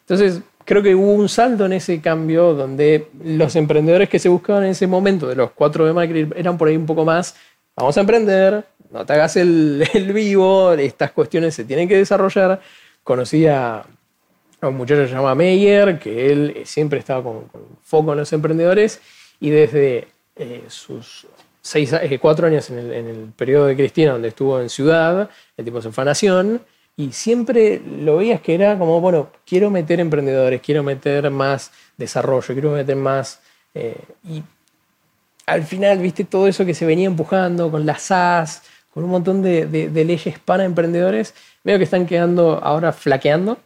[0.00, 4.64] Entonces, creo que hubo un salto en ese cambio donde los emprendedores que se buscaban
[4.64, 7.34] en ese momento, de los cuatro de Macri, eran por ahí un poco más,
[7.76, 12.60] vamos a emprender, no te hagas el, el vivo, estas cuestiones se tienen que desarrollar.
[13.02, 13.84] Conocí a,
[14.62, 17.44] un muchacho que se llama Meyer, que él siempre estaba con,
[17.82, 19.00] foco en los emprendedores
[19.40, 21.26] y desde eh, sus
[21.62, 25.30] seis, eh, cuatro años en el, en el periodo de Cristina, donde estuvo en Ciudad,
[25.56, 26.60] el tipo se fue a Nación,
[26.96, 32.52] y siempre lo veías que era como, bueno, quiero meter emprendedores, quiero meter más desarrollo,
[32.52, 33.40] quiero meter más...
[33.74, 33.96] eh,
[34.28, 34.42] y
[35.50, 38.62] al final, viste, todo eso que se venía empujando con las SAS,
[38.94, 41.34] con un montón de, leyes para emprendedores,
[41.64, 43.58] veo que están quedando ahora flaqueando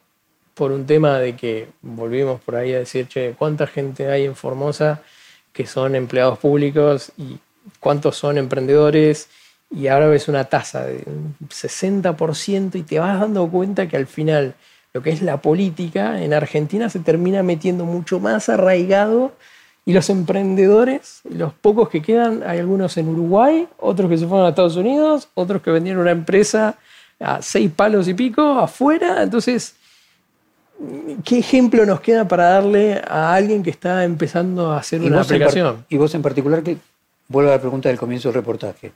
[0.55, 4.35] por un tema de que volvimos por ahí a decir, che, ¿cuánta gente hay en
[4.35, 5.03] Formosa
[5.53, 7.39] que son empleados públicos y
[7.81, 9.29] cuántos son emprendedores?
[9.71, 14.07] Y ahora ves una tasa de un 60% y te vas dando cuenta que al
[14.07, 14.55] final
[14.95, 19.33] lo que es la política en Argentina se termina metiendo mucho más arraigado
[19.87, 24.47] y los emprendedores, los pocos que quedan, hay algunos en Uruguay, otros que se fueron
[24.47, 26.77] a Estados Unidos, otros que vendieron una empresa
[27.21, 29.23] a seis palos y pico afuera.
[29.23, 29.75] Entonces,
[31.23, 35.85] ¿qué ejemplo nos queda para darle a alguien que está empezando a hacer una aplicación?
[35.91, 36.79] y vos en particular, que
[37.29, 38.93] vuelvo a la pregunta del comienzo del reportaje.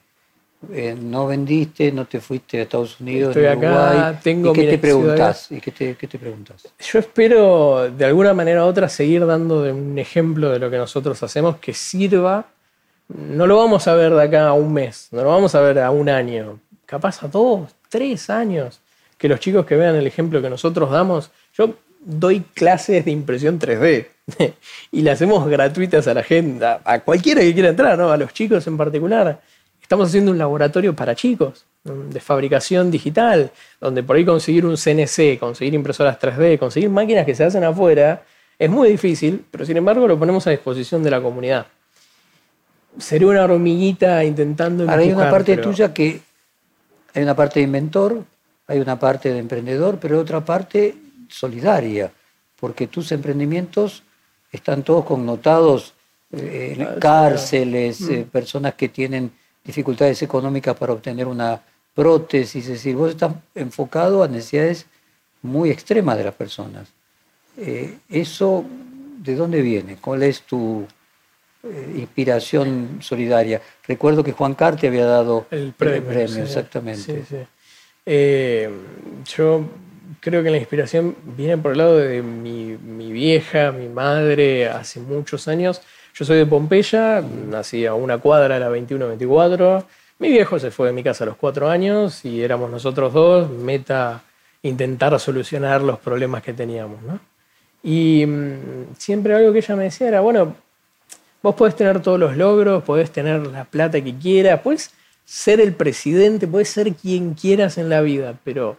[0.72, 4.18] Eh, no vendiste, no te fuiste a Estados Unidos, Estoy ni acá, Uruguay.
[4.22, 5.52] tengo ¿Y qué te preguntas?
[5.52, 6.66] ¿Y qué te, qué te preguntas?
[6.80, 11.22] Yo espero de alguna manera u otra seguir dando un ejemplo de lo que nosotros
[11.22, 12.46] hacemos que sirva.
[13.06, 15.78] No lo vamos a ver de acá a un mes, no lo vamos a ver
[15.78, 18.80] a un año, capaz a dos, tres años.
[19.16, 23.58] Que los chicos que vean el ejemplo que nosotros damos, yo doy clases de impresión
[23.60, 24.06] 3D
[24.92, 28.10] y le hacemos gratuitas a la gente, a, a cualquiera que quiera entrar, ¿no?
[28.10, 29.40] a los chicos en particular.
[29.88, 34.76] Estamos haciendo un laboratorio para chicos mm, de fabricación digital, donde por ahí conseguir un
[34.76, 38.22] CNC, conseguir impresoras 3D, conseguir máquinas que se hacen afuera,
[38.58, 41.68] es muy difícil, pero sin embargo lo ponemos a disposición de la comunidad.
[42.98, 46.20] Seré una hormiguita intentando Ahora hay una parte pero- tuya que
[47.14, 48.22] hay una parte de inventor,
[48.66, 50.96] hay una parte de emprendedor, pero otra parte
[51.30, 52.12] solidaria,
[52.60, 54.02] porque tus emprendimientos
[54.52, 55.94] están todos connotados
[56.30, 59.30] eh, en Ah, cárceles, eh, personas que tienen
[59.68, 61.60] dificultades económicas para obtener una
[61.94, 64.86] prótesis, es decir, vos estás enfocado a necesidades
[65.42, 66.88] muy extremas de las personas.
[67.58, 68.64] Eh, ¿Eso
[69.18, 69.98] de dónde viene?
[70.00, 70.86] ¿Cuál es tu
[71.62, 73.60] eh, inspiración solidaria?
[73.86, 76.28] Recuerdo que Juan Carte había dado El premio.
[76.28, 77.02] sí, exactamente.
[77.02, 77.36] sí, sí.
[78.06, 78.70] Eh,
[79.36, 79.68] yo
[80.20, 84.98] creo que la inspiración viene por el lado de mi, mi vieja, mi madre, hace
[85.00, 85.82] muchos años.
[86.18, 89.84] Yo soy de Pompeya, nací a una cuadra de la 21-24.
[90.18, 93.50] Mi viejo se fue de mi casa a los cuatro años y éramos nosotros dos,
[93.50, 94.22] meta
[94.62, 97.00] intentar solucionar los problemas que teníamos.
[97.02, 97.20] ¿no?
[97.84, 100.56] Y mm, siempre algo que ella me decía era, bueno,
[101.40, 104.90] Vos podés tener todos los logros, podés tener la plata que quieras, podés
[105.24, 108.76] ser el presidente, podés ser quien quieras en la vida, pero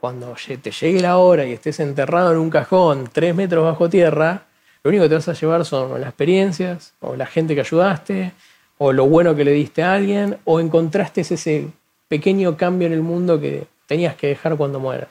[0.00, 4.42] cuando te llegue la hora y estés enterrado en un cajón tres metros bajo tierra,
[4.84, 8.32] lo único que te vas a llevar son las experiencias, o la gente que ayudaste,
[8.76, 11.68] o lo bueno que le diste a alguien, o encontraste ese
[12.06, 15.08] pequeño cambio en el mundo que tenías que dejar cuando mueras.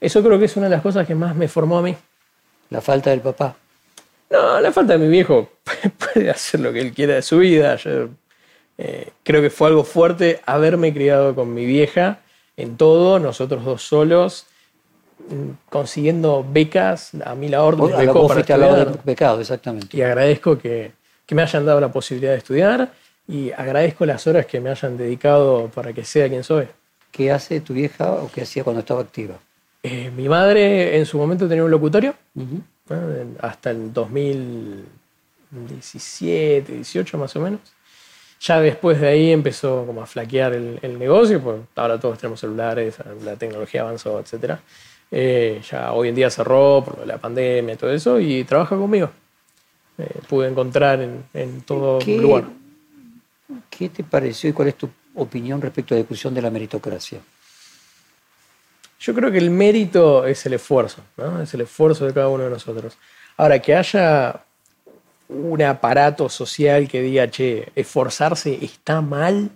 [0.00, 1.94] Eso creo que es una de las cosas que más me formó a mí.
[2.70, 3.54] La falta del papá.
[4.30, 5.50] No, la falta de mi viejo
[6.14, 7.76] puede hacer lo que él quiera de su vida.
[7.76, 8.08] Yo
[8.78, 12.20] eh, creo que fue algo fuerte haberme criado con mi vieja
[12.56, 14.46] en todo, nosotros dos solos,
[15.68, 17.10] consiguiendo becas.
[17.24, 19.38] A mí la orden me becó para estudiar.
[19.40, 19.96] exactamente.
[19.96, 20.92] Y agradezco que,
[21.26, 22.92] que me hayan dado la posibilidad de estudiar
[23.28, 26.66] y agradezco las horas que me hayan dedicado para que sea quien soy.
[27.12, 29.34] ¿Qué hace tu vieja o qué hacía cuando estaba activa?
[29.82, 32.60] Eh, mi madre en su momento tenía un locutorio Ujú.
[32.90, 32.96] ¿no?
[33.16, 37.60] En- hasta el 2017, 18 más o menos.
[38.40, 42.40] Ya después de ahí empezó como a flaquear el, el negocio, pues ahora todos tenemos
[42.40, 44.54] celulares, la tecnología avanzó, etc.
[45.10, 49.10] Eh, ya hoy en día cerró por la pandemia y todo eso y trabaja conmigo.
[49.98, 52.44] Eh, pude encontrar en, en todo ¿Qué, lugar.
[53.68, 57.20] ¿Qué te pareció y cuál es tu opinión respecto a la discusión de la meritocracia?
[59.00, 61.42] Yo creo que el mérito es el esfuerzo, ¿no?
[61.42, 62.96] es el esfuerzo de cada uno de nosotros.
[63.36, 64.44] Ahora, que haya
[65.28, 69.50] un aparato social que diga, che, esforzarse está mal,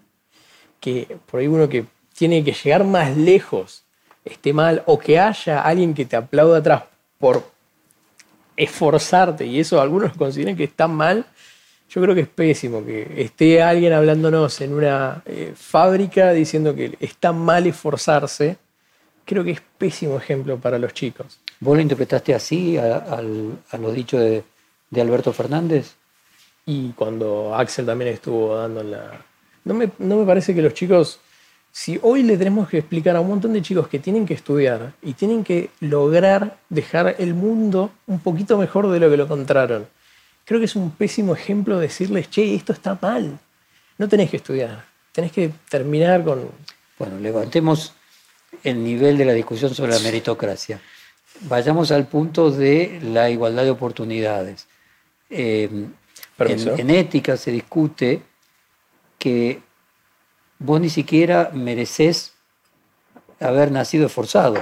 [0.81, 1.85] que por ahí uno que
[2.17, 3.84] tiene que llegar más lejos
[4.24, 6.82] esté mal, o que haya alguien que te aplauda atrás
[7.18, 7.44] por
[8.56, 11.24] esforzarte, y eso algunos consideran que está mal,
[11.90, 16.96] yo creo que es pésimo que esté alguien hablándonos en una eh, fábrica diciendo que
[16.98, 18.56] está mal esforzarse.
[19.24, 21.38] Creo que es pésimo ejemplo para los chicos.
[21.60, 24.42] ¿Vos lo interpretaste así a, al- a los dichos de,
[24.90, 25.94] de Alberto Fernández?
[26.66, 29.24] Y cuando Axel también estuvo dando en la...
[29.64, 31.20] No me, no me parece que los chicos...
[31.76, 34.92] Si hoy le tenemos que explicar a un montón de chicos que tienen que estudiar
[35.02, 39.88] y tienen que lograr dejar el mundo un poquito mejor de lo que lo encontraron,
[40.44, 43.40] creo que es un pésimo ejemplo decirles, che, esto está mal.
[43.98, 46.48] No tenés que estudiar, tenés que terminar con...
[46.96, 47.92] Bueno, levantemos
[48.62, 50.80] el nivel de la discusión sobre la meritocracia.
[51.40, 54.68] Vayamos al punto de la igualdad de oportunidades.
[55.28, 55.68] Eh,
[56.38, 58.22] en, en ética se discute
[59.18, 59.63] que
[60.64, 62.33] vos ni siquiera mereces
[63.38, 64.57] haber nacido esforzado,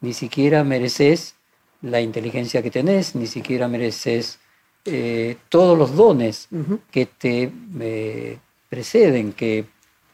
[0.00, 1.36] ni siquiera mereces
[1.80, 4.38] la inteligencia que tenés, ni siquiera mereces
[4.84, 6.48] eh, todos los dones
[6.90, 9.64] que te eh, preceden, que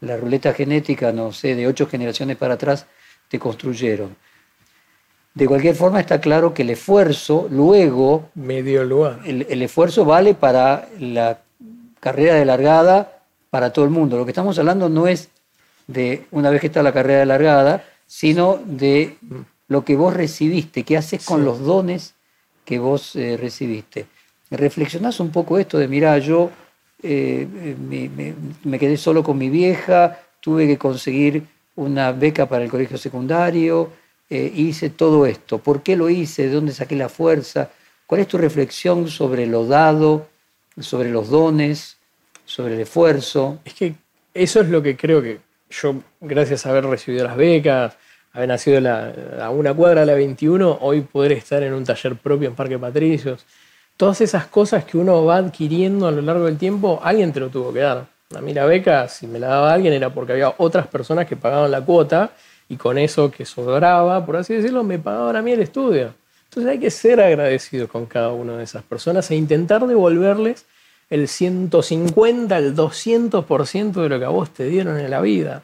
[0.00, 2.86] la ruleta genética, no sé, de ocho generaciones para atrás
[3.28, 4.16] te construyeron.
[5.34, 9.20] De cualquier forma está claro que el esfuerzo luego medio lugar.
[9.24, 11.40] el, el esfuerzo vale para la
[12.00, 13.17] carrera de largada
[13.50, 14.16] para todo el mundo.
[14.18, 15.28] Lo que estamos hablando no es
[15.86, 19.16] de una vez que está la carrera de largada, sino de
[19.68, 21.44] lo que vos recibiste, qué haces con Sí.
[21.44, 22.14] los dones
[22.64, 24.06] que vos eh, recibiste.
[24.50, 26.50] ¿Reflexionás un poco esto de, mira, yo
[27.02, 28.34] eh, eh, me, me-
[28.64, 31.44] me quedé solo con mi vieja, tuve que conseguir
[31.76, 33.90] una beca para el colegio secundario,
[34.30, 35.58] eh, hice todo esto.
[35.58, 36.44] ¿Por qué lo hice?
[36.48, 37.70] ¿De dónde saqué la fuerza?
[38.06, 40.26] ¿Cuál es tu reflexión sobre lo dado,
[40.80, 41.97] sobre los dones,
[42.48, 43.58] sobre el esfuerzo?
[43.64, 43.94] Es que
[44.32, 45.40] eso es lo que creo que
[45.70, 47.96] yo, gracias a haber recibido las becas,
[48.32, 52.16] haber nacido la- a una cuadra de la 21, hoy poder estar en un taller
[52.16, 53.44] propio en Parque Patricios.
[53.96, 57.48] Todas esas cosas que uno va adquiriendo a lo largo del tiempo, alguien te lo
[57.50, 58.06] tuvo que dar.
[58.34, 61.36] A mí la beca, si me la daba alguien, era porque había otras personas que
[61.36, 62.30] pagaban la cuota
[62.68, 66.14] y con eso que sobraba, por así decirlo, me pagaban a mí el estudio.
[66.44, 70.64] Entonces hay que ser agradecidos con cada una de esas personas e intentar devolverles
[71.10, 75.62] el 150, el 200% de lo que a vos te dieron en la vida.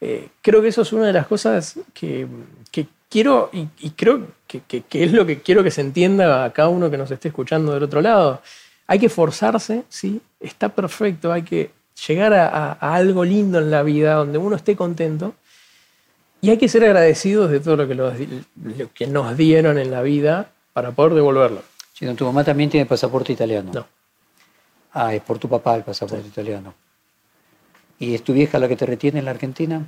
[0.00, 2.26] Eh, creo que eso es una de las cosas que,
[2.70, 6.44] que quiero y, y creo que, que- que es lo que quiero que se entienda
[6.44, 8.42] a cada uno que nos esté escuchando del otro lado.
[8.86, 10.20] Hay que forzarse, ¿sí?
[10.40, 11.70] Está perfecto, hay que
[12.08, 15.34] llegar a, a- a algo lindo en la vida donde uno esté contento
[16.40, 19.90] y hay que ser agradecidos de todo lo que, los lo que nos dieron en
[19.92, 21.62] la vida para poder devolverlo.
[21.94, 23.70] Chino, tu mamá también tiene pasaporte italiano.
[23.72, 23.86] No.
[24.92, 26.74] Ah, es por tu papá el pasaporte italiano.
[27.98, 29.86] ¿Y es tu vieja la que te retiene en la Argentina?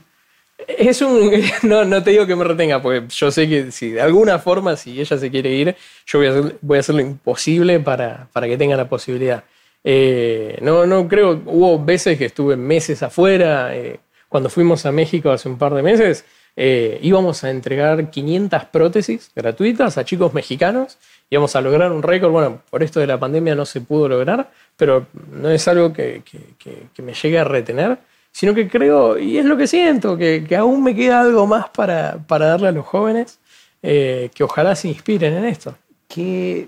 [0.67, 1.31] Es un.
[1.63, 4.77] No, no te digo que me retenga, porque yo sé que si de alguna forma,
[4.77, 5.77] si ella se quiere ir,
[6.07, 9.45] yo voy a hacer, voy a hacer lo imposible para, para que tenga la posibilidad.
[9.83, 11.43] Eh, no, no creo.
[11.47, 13.75] Hubo veces que estuve meses afuera.
[13.77, 16.25] eh, cuando fuimos a México hace un par de meses,
[16.57, 20.99] eh, íbamos a entregar 500 prótesis gratuitas a chicos mexicanos.
[21.31, 22.33] Íbamos a lograr un récord.
[22.33, 26.22] Bueno, por esto de la pandemia no se pudo lograr, pero no es algo que,
[26.25, 27.99] que- que- que me llegue a retener
[28.37, 31.68] sino que creo, y es lo que siento, que, que aún me queda algo más
[31.68, 33.39] para, para darle a los jóvenes
[33.81, 35.77] eh, que ojalá se inspiren en esto.
[36.09, 36.66] ¿Qué,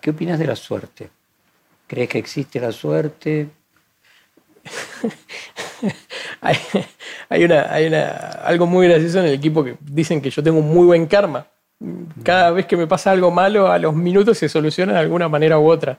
[0.00, 1.10] ¿Qué opinas de la suerte?
[1.86, 3.48] ¿Crees que existe la suerte?
[6.40, 6.56] Hay,
[7.28, 8.08] hay una, hay una,
[8.44, 11.46] algo muy gracioso en el equipo que dicen que yo tengo muy buen karma.
[12.24, 15.58] Cada vez que me pasa algo malo, a los minutos se soluciona de alguna manera
[15.58, 15.98] u otra.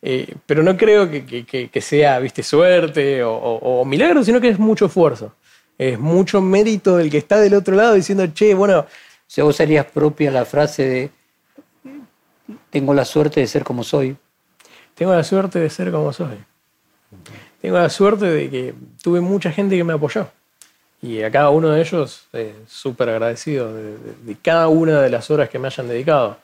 [0.00, 4.40] Eh, pero no creo que, que- que- sea, viste, suerte o, o- o milagro, sino
[4.40, 5.34] que es mucho esfuerzo.
[5.76, 8.86] Es mucho mérito del que está del otro lado diciendo, che, bueno,
[9.26, 11.10] sea, vos harías propia la frase de
[12.70, 14.16] tengo la suerte de ser como soy.
[14.94, 16.36] Tengo la suerte de ser como soy.
[17.60, 20.28] Tengo la suerte de que tuve mucha gente que me apoyó.
[21.00, 25.10] Y a cada uno de ellos, eh, súper agradecido de, de- de cada una de
[25.10, 26.38] las horas que me hayan dedicado.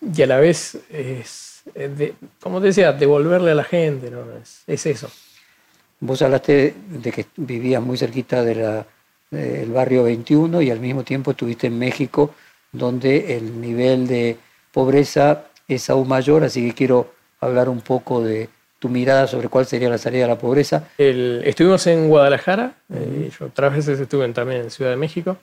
[0.00, 4.20] Y a la vez, es de- como te decía, devolverle a la gente, ¿no?
[4.42, 5.10] Es, es eso.
[6.00, 8.84] Vos hablaste de que vivías muy cerquita de
[9.28, 12.32] del barrio 21 y al mismo tiempo estuviste en México,
[12.70, 14.36] donde el nivel de
[14.72, 18.48] pobreza es aún mayor, así que quiero hablar un poco de
[18.78, 20.88] tu mirada sobre cuál sería la salida de la pobreza.
[20.96, 25.38] El- estuvimos en Guadalajara, eh, yo otras veces estuve en- también en Ciudad de México.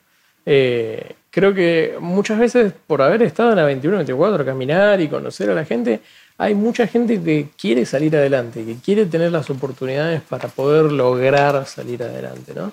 [0.46, 5.50] Eh, creo que muchas veces por haber estado en la 21, 24, caminar y conocer
[5.50, 6.02] a la gente,
[6.38, 11.66] hay mucha gente que quiere salir adelante, que quiere tener las oportunidades para poder lograr
[11.66, 12.72] salir adelante, ¿no?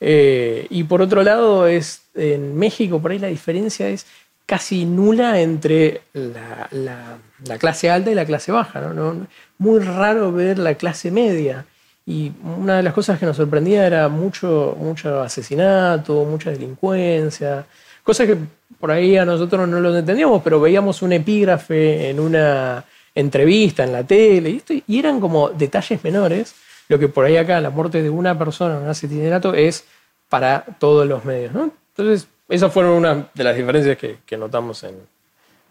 [0.00, 4.06] Eh, y por otro lado, es, en México por ahí la diferencia es
[4.44, 8.80] casi nula entre la, la- la clase alta y la clase baja.
[8.80, 9.26] No-
[9.58, 11.64] muy raro ver la clase media.
[12.08, 17.66] Y una de las cosas que nos sorprendía era mucho, mucho asesinato, mucha delincuencia,
[18.04, 18.36] cosas que
[18.78, 22.84] por ahí a nosotros no lo entendíamos, pero veíamos un epígrafe en una
[23.14, 26.54] entrevista en la tele y, esto, y eran como detalles menores,
[26.88, 29.84] lo que por ahí acá la muerte de una persona en un asesinato es
[30.28, 31.52] para todos los medios.
[31.96, 34.94] Entonces, esas fueron una de las diferencias que, notamos en,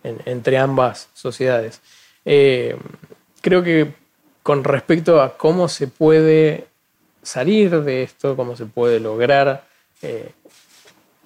[0.03, 1.79] en- entre ambas sociedades.
[2.25, 2.75] Eh,
[3.41, 3.93] creo que
[4.45, 6.67] con respecto a cómo se puede
[7.23, 9.63] salir de esto, cómo se puede lograr,
[10.03, 10.33] eh,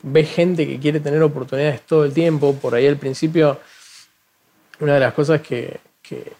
[0.03, 2.55] ves gente que quiere tener oportunidades todo el tiempo.
[2.55, 3.59] Por ahí al principio,
[4.79, 6.31] una de las cosas que, que,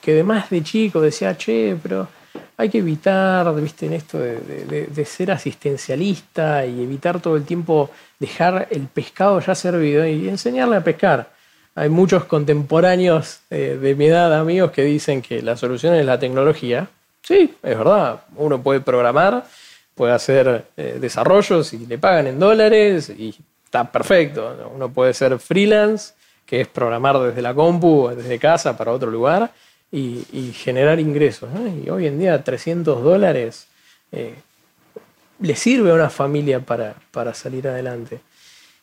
[0.00, 2.08] que de más de chico decía, che, pero
[2.56, 7.90] hay que evitar, viste, en esto de- de ser asistencialista y evitar todo el tiempo
[8.18, 11.30] dejar el pescado ya servido y enseñarle a pescar.
[11.74, 16.18] Hay muchos contemporáneos eh, de mi edad, amigos, que dicen que la solución es la
[16.18, 16.88] tecnología.
[17.22, 18.20] Sí, es verdad.
[18.36, 19.44] Uno puede programar,
[19.94, 24.54] puede hacer eh, desarrollos y le pagan en dólares y está perfecto.
[24.58, 24.68] ¿no?
[24.68, 26.12] Uno puede ser freelance,
[26.44, 29.50] que es programar desde la compu, desde casa para otro lugar
[29.90, 31.48] y, generar ingresos.
[31.84, 33.66] Y hoy en día 300 dólares
[34.10, 34.34] eh,
[35.40, 38.20] le sirve a una familia para, para salir adelante.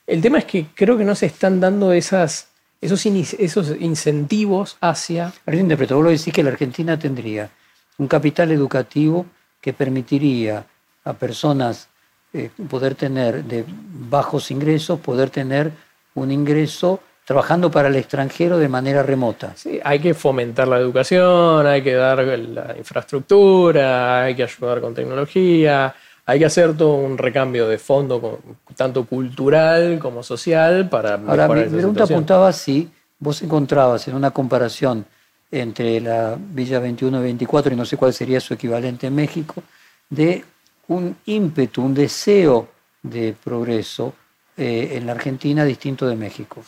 [0.07, 2.48] El tema es que creo que no se están dando esas,
[2.81, 5.27] esos, esos incentivos hacia...
[5.27, 7.49] A ver, interpreto, vos lo decís que la Argentina tendría
[7.97, 9.25] un capital educativo
[9.61, 10.65] que permitiría
[11.03, 11.89] a personas
[12.33, 15.71] eh, poder tener de bajos ingresos, poder tener
[16.15, 19.53] un ingreso trabajando para el extranjero de manera remota.
[19.55, 24.95] Sí, hay que fomentar la educación, hay que dar la infraestructura, hay que ayudar con
[24.95, 25.93] tecnología,
[26.29, 28.39] hay que hacer todo un recambio de fondo,
[28.75, 35.07] tanto cultural como social, para Ahora, mi pregunta apuntaba si vos encontrabas en una comparación
[35.49, 39.63] entre la Villa 21 y 24, y no sé cuál sería su equivalente en México,
[40.07, 40.45] de
[40.89, 42.67] un ímpetu, un deseo
[43.01, 44.13] de progreso
[44.55, 46.61] eh, en la Argentina distinto de México.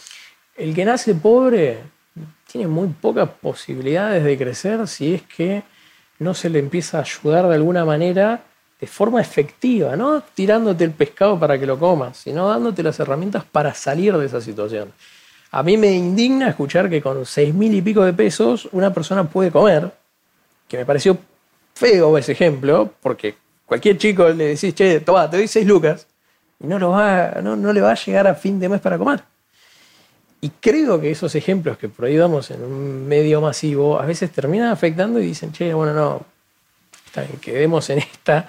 [0.58, 1.84] El que nace pobre
[2.52, 5.62] tiene muy pocas posibilidades de crecer si es que
[6.18, 8.46] no se le empieza a ayudar de alguna manera
[8.82, 13.46] de forma efectiva, no tirándote el pescado para que lo comas, sino dándote las herramientas
[13.46, 14.92] para salir de esa situación.
[15.52, 19.24] A mí me indigna escuchar que con seis mil y pico de pesos una persona
[19.24, 19.92] puede comer,
[20.68, 21.16] que me pareció
[21.76, 23.36] feo ese ejemplo, porque
[23.68, 26.08] cualquier chico le decís, che, toma, te doy seis lucas,
[26.60, 28.98] y no, lo va, no, no le va a llegar a fin de mes para
[28.98, 29.22] comer.
[30.42, 35.20] Y creo que esos ejemplos que damos en un medio masivo a veces terminan afectando
[35.20, 36.26] y dicen, che, bueno, no,
[37.42, 38.48] quedemos en esta,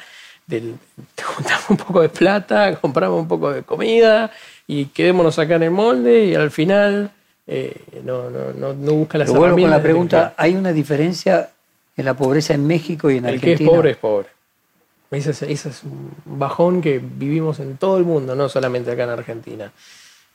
[0.53, 0.74] del,
[1.22, 4.30] juntamos un poco de plata, compramos un poco de comida
[4.66, 7.11] y quedémonos acá en el molde y al final
[7.46, 7.74] eh,
[8.05, 11.50] no, no, no, no, busca las Pero con la pregunta, ¿hay una diferencia
[11.96, 13.53] en la pobreza en México y en Argentina?
[13.53, 14.28] El que es pobre es pobre.
[15.11, 19.11] Ese es, es, un bajón que vivimos en todo el mundo, no solamente acá en
[19.11, 19.70] Argentina.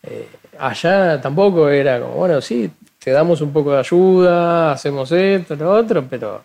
[0.03, 0.27] Eh,
[0.59, 5.71] allá tampoco era como, bueno, sí, te damos un poco de ayuda, hacemos esto, lo
[5.71, 6.43] otro, pero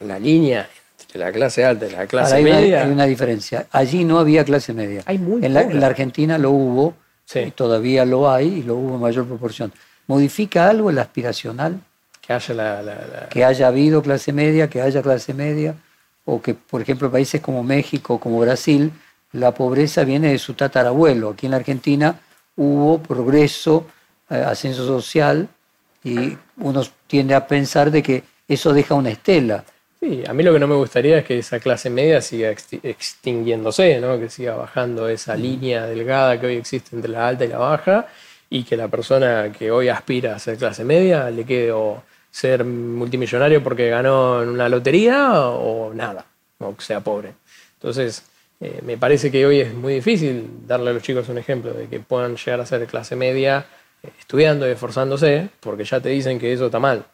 [0.00, 0.68] la línea
[1.12, 2.84] entre la clase alta y la clase media.
[2.84, 3.66] hay una diferencia.
[3.70, 5.02] Allí no había clase media.
[5.04, 6.94] Hay muy en, la, en, la, Argentina lo hubo,
[7.34, 9.70] y todavía lo hay, y lo hubo en mayor proporción.
[10.06, 11.78] ¿Modifica algo el aspiracional?
[12.22, 15.74] Que haya, la, que haya habido clase media, que haya clase media,
[16.24, 18.90] o que, por ejemplo, países como México, como Brasil,
[19.32, 21.30] la pobreza viene de su tatarabuelo.
[21.30, 22.18] Aquí en la Argentina
[22.56, 23.86] hubo progreso,
[24.30, 25.46] eh, ascenso social,
[26.02, 29.62] y uno tiende a pensar de que eso deja una estela.
[30.02, 34.00] Sí, a mí lo que no me gustaría es que esa clase media siga extinguiéndose,
[34.00, 34.18] ¿no?
[34.18, 38.08] que siga bajando esa línea delgada que hoy existe entre la alta y la baja
[38.50, 42.64] y que la persona que hoy aspira a ser clase media le quede o ser
[42.64, 46.26] multimillonario porque ganó en una lotería o nada,
[46.58, 47.34] o que sea pobre.
[47.74, 48.24] Entonces,
[48.60, 51.86] eh, me parece que hoy es muy difícil darle a los chicos un ejemplo de
[51.86, 53.66] que puedan llegar a ser clase media
[54.02, 57.04] eh, estudiando y esforzándose, porque ya te dicen que eso está mal.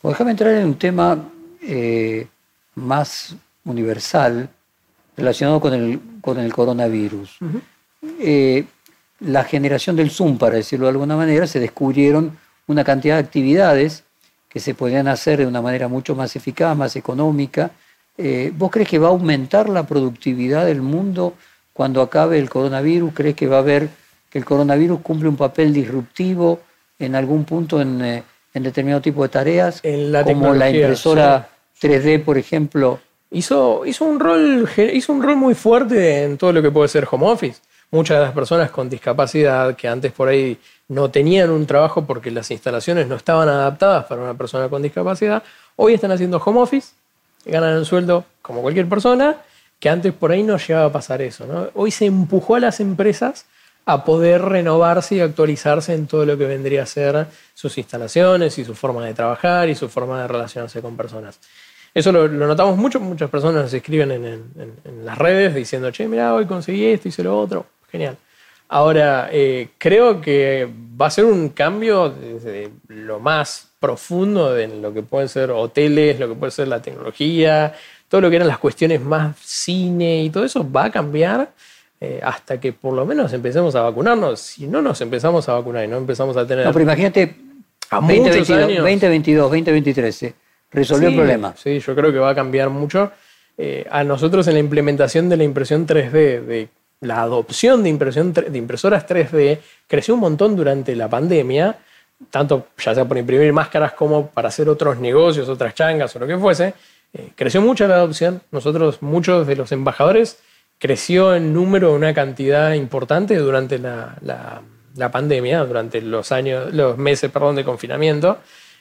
[0.00, 1.32] Pues déjame entrar en un tema
[1.62, 2.26] eh,
[2.74, 4.48] más universal
[5.16, 7.38] relacionado con el, con el coronavirus.
[8.20, 8.64] Eh,
[9.20, 14.04] la generación del Zoom, para decirlo de alguna manera, se descubrieron una cantidad de actividades
[14.48, 17.72] que se podían hacer de una manera mucho más eficaz, más económica.
[18.16, 21.34] Eh, ¿Vos crees que va a aumentar la productividad del mundo
[21.72, 23.12] cuando acabe el coronavirus?
[23.14, 23.88] ¿Crees que va a haber
[24.30, 26.60] que el coronavirus cumple un papel disruptivo
[26.98, 28.22] en algún punto en
[28.54, 29.82] en determinado tipo de tareas,
[30.24, 31.48] como la impresora
[31.80, 33.00] 3D, por ejemplo.
[33.30, 37.06] Hizo, hizo, un rol, hizo un rol muy fuerte en todo lo que puede ser
[37.10, 37.60] home office.
[37.90, 42.30] Muchas de las personas con discapacidad que antes por ahí no tenían un trabajo porque
[42.30, 45.42] las instalaciones no estaban adaptadas para una persona con discapacidad,
[45.76, 46.92] hoy están haciendo home office,
[47.44, 49.36] ganan un sueldo como cualquier persona,
[49.78, 51.46] que antes por ahí no llegaba a pasar eso.
[51.46, 51.68] ¿no?
[51.74, 53.46] Hoy se empujó a las empresas
[53.90, 58.64] a poder renovarse y actualizarse en todo lo que vendría a ser sus instalaciones y
[58.66, 61.40] su forma de trabajar y su forma de relacionarse con personas.
[61.94, 66.44] Eso lo, notamos mucho, muchas personas nos escriben en, las redes diciendo, che, mira, hoy
[66.44, 68.18] conseguí esto, hice lo otro, genial.
[68.68, 70.68] Ahora, eh, creo que
[71.00, 76.20] va a ser un cambio desde lo más profundo de lo que pueden ser hoteles,
[76.20, 77.72] lo que puede ser la tecnología,
[78.06, 81.52] todo lo que eran las cuestiones más cine y todo eso va a cambiar
[82.00, 84.40] eh, hasta que por lo menos empecemos a vacunarnos.
[84.40, 86.64] Si no nos empezamos a vacunar y no empezamos a tener...
[86.64, 87.34] No, pero imagínate,
[87.90, 90.34] 2022, 2022, 2023,
[90.70, 91.54] resolvió el problema.
[91.56, 93.10] Sí, yo creo que va a cambiar mucho.
[93.56, 96.68] Eh, a nosotros en la implementación de la impresión 3D, de
[97.00, 101.76] la adopción de, impresión, de impresoras 3D, creció un montón durante la pandemia,
[102.30, 106.26] tanto ya sea por imprimir máscaras como para hacer otros negocios, otras changas o lo
[106.26, 106.74] que fuese.
[107.12, 108.42] Eh, creció mucho la adopción.
[108.50, 110.38] Nosotros, muchos de los embajadores,
[110.78, 114.16] creció en número una cantidad importante durante la,
[114.94, 118.38] la, pandemia, durante los años, los meses perdón, de confinamiento,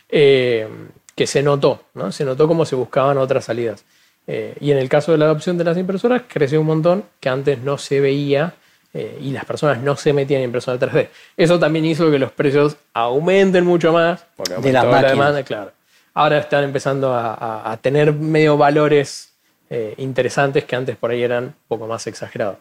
[0.09, 0.67] eh,
[1.15, 2.11] que se notó, ¿no?
[2.11, 3.83] Se notó cómo se buscaban otras salidas.
[4.27, 7.29] Eh, y en el caso de la adopción de las impresoras, creció un montón, que
[7.29, 8.53] antes no se veía
[8.93, 11.07] eh, y las personas no se metían en impresora 3D.
[11.35, 15.71] Eso también hizo que los precios aumenten mucho más, porque de la, la demanda, claro.
[16.13, 19.36] ahora están empezando a, a tener medio valores
[19.69, 22.59] eh, interesantes que antes por ahí eran un poco más exagerados.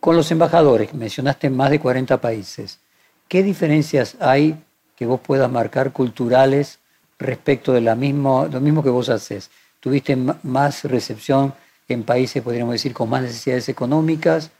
[0.00, 2.78] Con los embajadores, mencionaste más de 40 países,
[3.28, 4.56] ¿qué diferencias hay
[4.94, 6.78] que vos puedas marcar culturales
[7.18, 9.50] respecto de la mismo, lo mismo que vos haces?
[9.80, 11.54] ¿Tuviste más recepción
[11.88, 14.50] en países, podríamos decir, con más necesidades económicas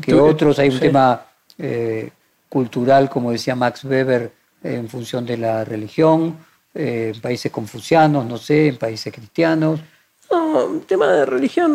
[0.00, 0.58] que otros?
[0.58, 1.26] Hay un tema
[1.58, 2.10] eh,
[2.48, 4.32] cultural, como decía Max Weber,
[4.62, 6.36] en función de la religión,
[6.74, 9.80] eh, en países confucianos, no sé, en países cristianos.
[10.30, 11.74] No, el tema de religión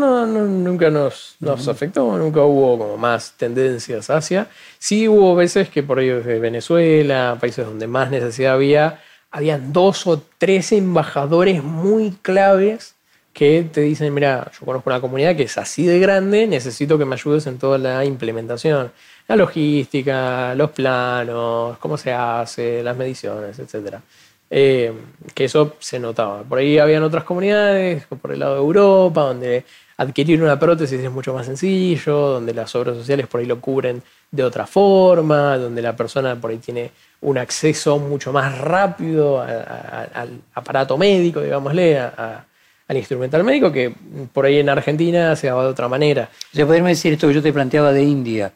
[0.63, 4.47] nunca nos, nos afectó, nunca hubo como más tendencias hacia.
[4.79, 10.07] Sí hubo veces que por ahí desde Venezuela, países donde más necesidad había, habían dos
[10.07, 12.95] o tres embajadores muy claves
[13.33, 17.03] que te dicen, mira, yo conozco una comunidad que es así de grande, necesito que
[17.03, 18.93] me ayudes en toda la implementación,
[19.27, 24.01] la logística, los planos, cómo se hace, las mediciones, etcétera.
[24.49, 24.93] Eh,
[25.33, 26.43] que eso se notaba.
[26.43, 29.65] Por ahí habían otras comunidades, por el lado de Europa, donde
[29.97, 34.03] adquirir una prótesis es mucho más sencillo, donde las obras sociales por ahí lo cubren
[34.29, 36.91] de otra forma, donde la persona por ahí tiene
[37.21, 43.93] un acceso mucho más rápido al aparato médico, digámosle, al instrumental médico, que
[44.31, 46.29] por ahí en Argentina se daba de otra manera.
[46.53, 48.51] Se podría decir esto que yo te planteaba de India,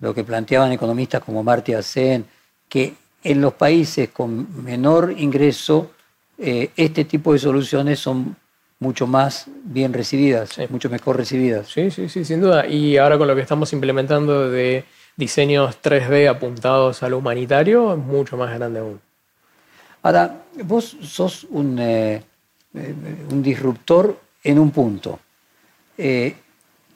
[0.00, 2.26] lo que planteaban economistas como Marty Sen,
[2.68, 2.94] que
[3.24, 5.92] en los países con menor ingreso,
[6.38, 8.36] eh, este tipo de soluciones son
[8.80, 11.68] mucho más bien recibidas, mucho mejor recibidas.
[11.68, 12.66] Sí, sí, sí, sin duda.
[12.66, 14.84] Y ahora con lo que estamos implementando de
[15.16, 19.00] diseños 3D apuntados a lo humanitario, es mucho más grande aún.
[20.02, 22.24] Ahora, vos sos un, eh,
[22.74, 22.94] eh,
[23.30, 25.20] un disruptor en un punto.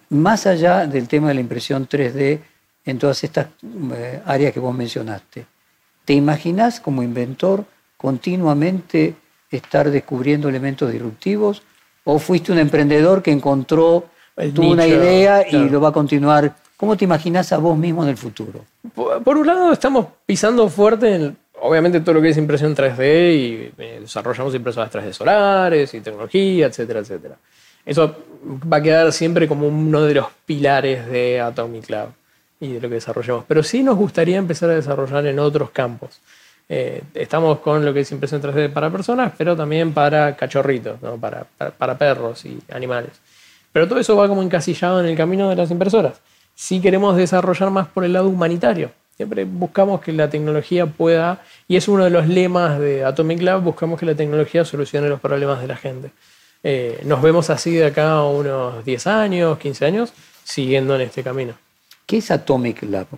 [0.09, 2.41] más allá del tema de la impresión 3D
[2.85, 3.47] en todas estas
[4.24, 5.47] áreas que vos mencionaste,
[6.07, 7.65] ¿Te imaginas como inventor
[7.97, 9.17] continuamente
[9.51, 11.63] estar descubriendo elementos disruptivos?
[12.05, 14.07] ¿O fuiste un emprendedor que encontró,
[14.55, 16.55] tuvo una idea y lo va a continuar?
[16.77, 18.65] ¿Cómo te imaginas a vos mismo en el futuro?
[18.95, 23.73] Por, un lado, estamos pisando fuerte en, obviamente, todo lo que es impresión 3D y
[23.77, 27.37] eh, desarrollamos impresoras 3D solares y tecnología, etcétera, etcétera.
[27.85, 28.15] Eso
[28.73, 32.11] va a quedar siempre como uno de los pilares de Atomic Lab
[32.61, 33.45] y de lo que desarrollamos.
[33.47, 36.21] Pero sí nos gustaría empezar a desarrollar en otros campos.
[36.69, 41.17] Eh, estamos con lo que es impresión 3D para personas, pero también para cachorritos, ¿no?
[41.17, 41.47] para,
[41.79, 43.13] para, perros y animales.
[43.73, 46.21] Pero todo eso va como encasillado en el camino de las impresoras.
[46.55, 51.77] Si queremos desarrollar más por el lado humanitario, siempre buscamos que la tecnología pueda, y
[51.77, 55.61] es uno de los lemas de Atomic Lab, buscamos que la tecnología solucione los problemas
[55.61, 56.11] de la gente.
[56.65, 61.55] Eh, nos vemos así de acá unos 10 años, 15 años, siguiendo en este camino.
[62.07, 63.09] ¿Qué es Atomic Lab?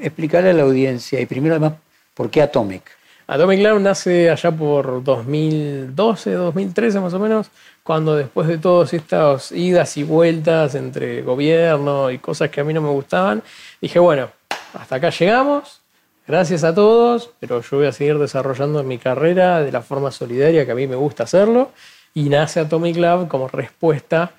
[0.00, 1.74] Explicarle a la audiencia y primero además,
[2.14, 2.82] ¿por qué Atomic?
[3.26, 7.48] Atomic Lab nace allá por 2012, 2013 más o menos,
[7.82, 12.72] cuando después de todas estas idas y vueltas entre gobierno y cosas que a mí
[12.72, 13.42] no me gustaban,
[13.82, 14.30] dije, bueno,
[14.72, 15.82] hasta acá llegamos,
[16.26, 20.64] gracias a todos, pero yo voy a seguir desarrollando mi carrera de la forma solidaria
[20.64, 21.70] que a mí me gusta hacerlo,
[22.14, 24.32] y nace Atomic Lab como respuesta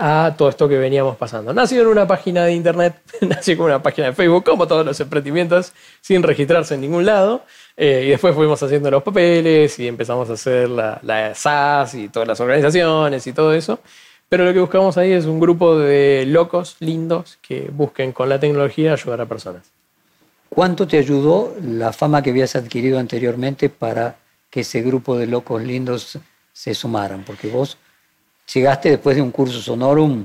[0.00, 1.52] a todo esto que veníamos pasando.
[1.52, 4.98] Nació en una página de internet, nació con una página de Facebook, como todos los
[5.00, 7.42] emprendimientos, sin registrarse en ningún lado.
[7.76, 12.08] Eh, y después fuimos haciendo los papeles y empezamos a hacer la, la SAS y
[12.08, 13.80] todas las organizaciones y todo eso.
[14.28, 18.38] Pero lo que buscamos ahí es un grupo de locos lindos que busquen con la
[18.38, 19.72] tecnología ayudar a personas.
[20.48, 24.16] ¿Cuánto te ayudó la fama que habías adquirido anteriormente para
[24.48, 26.18] que ese grupo de locos lindos
[26.52, 27.24] se sumaran?
[27.24, 27.78] Porque vos
[28.52, 30.24] llegaste después de un curso sonorum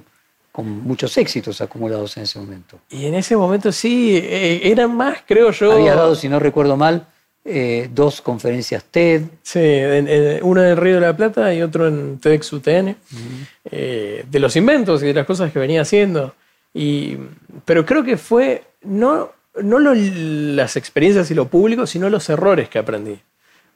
[0.51, 2.79] con muchos éxitos acumulados en ese momento.
[2.89, 5.71] Y en ese momento sí, eh, eran más, creo yo.
[5.71, 7.07] Había dado, si no recuerdo mal,
[7.43, 9.23] eh, dos conferencias TED.
[9.41, 9.59] Sí,
[10.43, 12.95] una en Río de la Plata y otro en TEDx UTN,
[13.65, 16.35] eh, de los inventos y de las cosas que venía haciendo.
[16.71, 17.17] Y,
[17.65, 22.77] pero creo que fue no, no las experiencias y lo público, sino los errores que
[22.77, 23.19] aprendí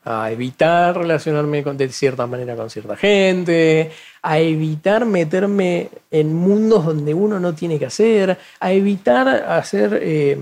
[0.04, 3.92] a evitar relacionarme de cierta manera con cierta gente,
[4.22, 10.38] a evitar meterme en mundos donde uno no tiene que hacer, a evitar hacer eh,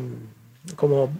[0.77, 1.11] como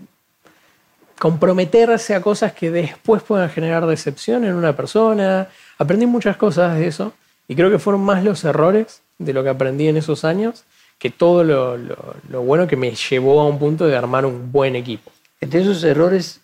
[1.19, 5.49] comprometerse a cosas que después puedan generar decepción en una persona.
[5.79, 7.15] Aprendí muchas cosas de eso
[7.49, 10.65] y creo que fueron más los errores de lo que aprendí en esos años
[10.99, 14.77] que todo lo, lo bueno que me llevó a un punto de armar un buen
[14.77, 15.11] equipo.
[15.41, 16.41] Entre esos errores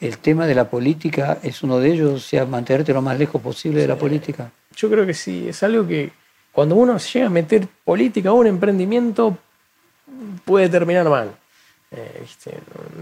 [0.00, 3.40] el tema de la política es uno de ellos, o sea, mantenerte lo más lejos
[3.42, 4.50] posible de la política.
[4.76, 6.10] Yo creo que sí, es algo que
[6.52, 9.36] cuando uno llega a meter política o un emprendimiento
[10.44, 11.30] puede terminar mal.
[11.90, 12.52] Eh, ¿viste?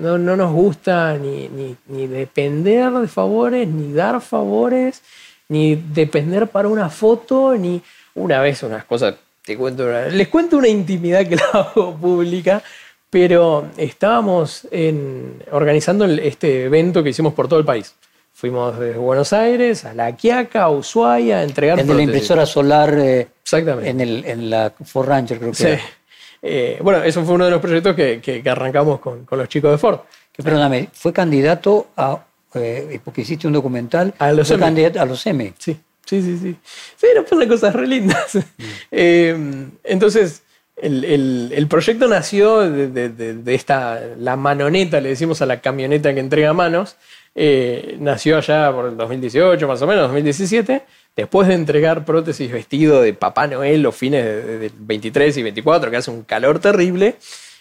[0.01, 5.03] No, no nos gusta ni, ni- ni depender de favores, ni dar favores,
[5.49, 7.83] ni depender para una foto, ni
[8.15, 12.63] una vez unas cosas, te cuento una- les cuento una intimidad que la hago pública,
[13.21, 17.95] pero estábamos en- organizando este evento que hicimos por todo el país.
[18.35, 22.45] Fuimos desde Buenos Aires a La Quiaca, a Ushuaia, a entregar El de la impresora
[22.45, 23.89] solar eh, Exactamente.
[23.89, 25.65] en, el, en la Ford Ranger, creo que Sí.
[25.65, 25.81] era.
[26.43, 29.49] Eh, bueno, eso fue uno de los proyectos que, que- que arrancamos con, con los
[29.49, 30.01] chicos de Ford.
[30.31, 35.07] Que, perdóname, fue candidato a, eh, porque hiciste un documental, A los fue candidato a
[35.07, 35.55] los M.
[35.57, 36.55] Sí, sí, sí, sí.
[36.97, 38.39] Sí, nos pasan cosas re lindas.
[38.91, 39.35] Eh,
[39.85, 40.43] entonces,
[40.77, 45.61] el, el- el proyecto nació de, de- de- esta, la manoneta, le decimos a la
[45.61, 46.97] camioneta que entrega manos,
[47.35, 50.83] eh, nació allá por el 2018, más o menos, 2017,
[51.17, 55.43] después de entregar prótesis vestido de Papá Noel los fines de- de- del 23 y
[55.43, 57.17] 24, que hace un calor terrible.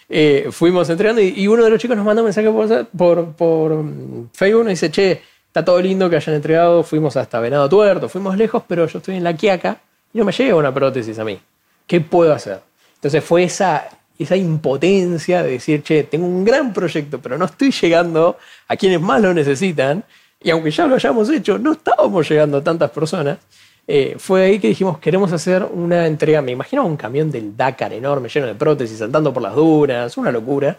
[0.08, 3.72] eh, fuimos entregando y, uno de los chicos nos mandó un mensaje por, por, por
[3.74, 8.08] mm, Facebook y dice, che, está todo lindo que hayan entregado, fuimos hasta Venado Tuerto,
[8.08, 9.80] fuimos lejos, pero yo estoy en la Quiaca
[10.14, 11.40] y no me llega una prótesis a mí.
[11.88, 12.60] ¿Qué puedo hacer?
[13.06, 13.88] Entonces fue esa,
[14.18, 18.36] esa impotencia de decir, che, tengo un gran proyecto, pero no estoy llegando
[18.66, 20.02] a quienes más lo necesitan,
[20.42, 23.38] y aunque ya lo hayamos hecho, no estábamos llegando a tantas personas.
[23.86, 27.92] Eh, fue ahí que dijimos, queremos hacer una entrega, me imagino un camión del Dakar
[27.92, 30.76] enorme, lleno de prótesis, saltando por las dunas, una locura.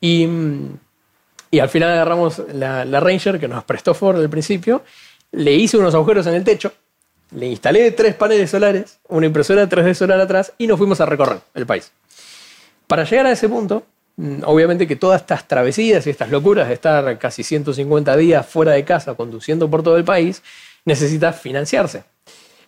[0.00, 0.26] Y,
[1.52, 4.82] y al final agarramos la, la Ranger que nos prestó Ford al principio,
[5.30, 6.72] le hice unos agujeros en el techo,
[7.32, 11.38] le instalé tres paneles solares, una impresora 3D solar atrás y nos fuimos a recorrer
[11.54, 11.92] el país.
[12.86, 13.84] Para llegar a ese punto,
[14.16, 18.72] mm, obviamente que todas estas travesías y estas locuras de estar casi 150 días fuera
[18.72, 20.42] de casa conduciendo por todo el país,
[20.84, 22.02] necesita financiarse.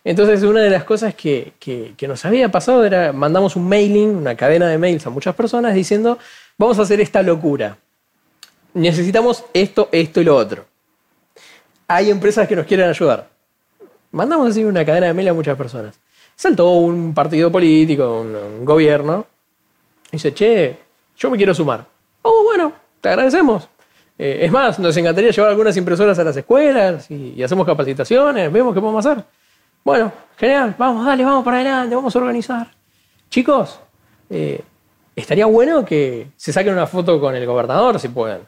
[0.05, 4.35] Entonces, una de las cosas que, que- nos había pasado era, mandamos un mailing, una
[4.35, 6.17] cadena de mails a muchas personas diciendo,
[6.57, 7.77] vamos a hacer esta locura.
[8.73, 10.65] Necesitamos esto, esto y lo otro.
[11.87, 13.29] Hay empresas que nos quieren ayudar.
[14.13, 15.99] Mandamos así una cadena de mail a muchas personas.
[16.35, 19.25] Saltó un partido político, un, gobierno,
[20.07, 20.77] y dice, che,
[21.17, 21.85] yo me quiero sumar.
[22.21, 23.67] Oh, bueno, te agradecemos.
[24.17, 28.51] Eh, es más, nos encantaría llevar algunas impresoras a las escuelas y, y hacemos capacitaciones,
[28.51, 29.23] vemos qué podemos hacer.
[29.83, 32.71] Bueno, genial, vamos, dale, vamos para adelante, vamos a organizar.
[33.29, 33.79] Chicos,
[34.29, 34.61] eh,
[35.15, 38.41] estaría bueno que se saquen una foto con el gobernador, si pueden.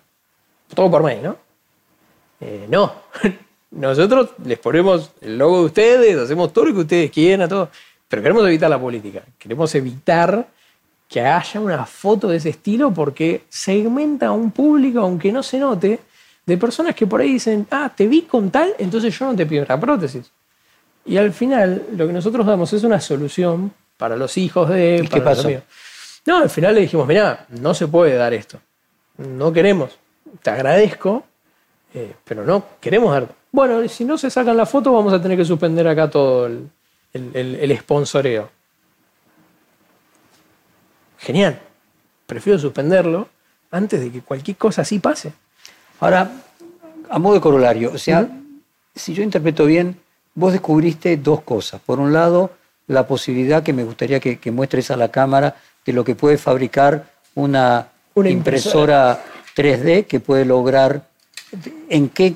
[0.74, 1.38] Todo por mail, ¿no?
[2.40, 2.94] Eh, no.
[3.76, 7.70] Nosotros les ponemos el logo de ustedes, hacemos todo lo que ustedes quieran, todo.
[8.08, 9.24] Pero queremos evitar la política.
[9.38, 10.48] Queremos evitar
[11.10, 15.60] que haya una foto de ese estilo porque segmenta a un público, aunque no se
[15.60, 16.00] note,
[16.46, 19.46] de personas que por ahí dicen, ah, te vi con tal, entonces yo no te
[19.46, 20.32] pido la prótesis.
[21.06, 25.02] Y al final, lo que nosotros damos es una solución para los hijos de.
[25.04, 25.48] ¿Y para qué los pasó?
[25.48, 25.64] amigos.
[26.26, 28.60] No, al final le dijimos, mira, no se puede dar esto.
[29.18, 29.98] No queremos.
[30.42, 31.24] Te agradezco,
[31.94, 33.28] eh, pero no queremos dar.
[33.56, 36.70] Bueno, si no se sacan la foto, vamos a tener que suspender acá todo el,
[37.14, 38.50] el, el- el sponsoreo.
[41.20, 41.58] Genial.
[42.26, 43.30] Prefiero suspenderlo
[43.72, 45.32] antes de que cualquier cosa así pase.
[46.02, 46.30] Ahora,
[47.10, 48.28] a modo de corolario, o sea,
[48.94, 49.98] si yo interpreto bien,
[50.34, 51.80] vos descubriste dos cosas.
[51.80, 52.52] Por un lado,
[52.88, 56.38] la posibilidad que me gustaría que, que muestres a la cámara de lo que puede
[56.38, 59.24] fabricar una, Una impresora
[59.56, 61.08] 3D que puede lograr.
[61.88, 62.36] ¿En qué,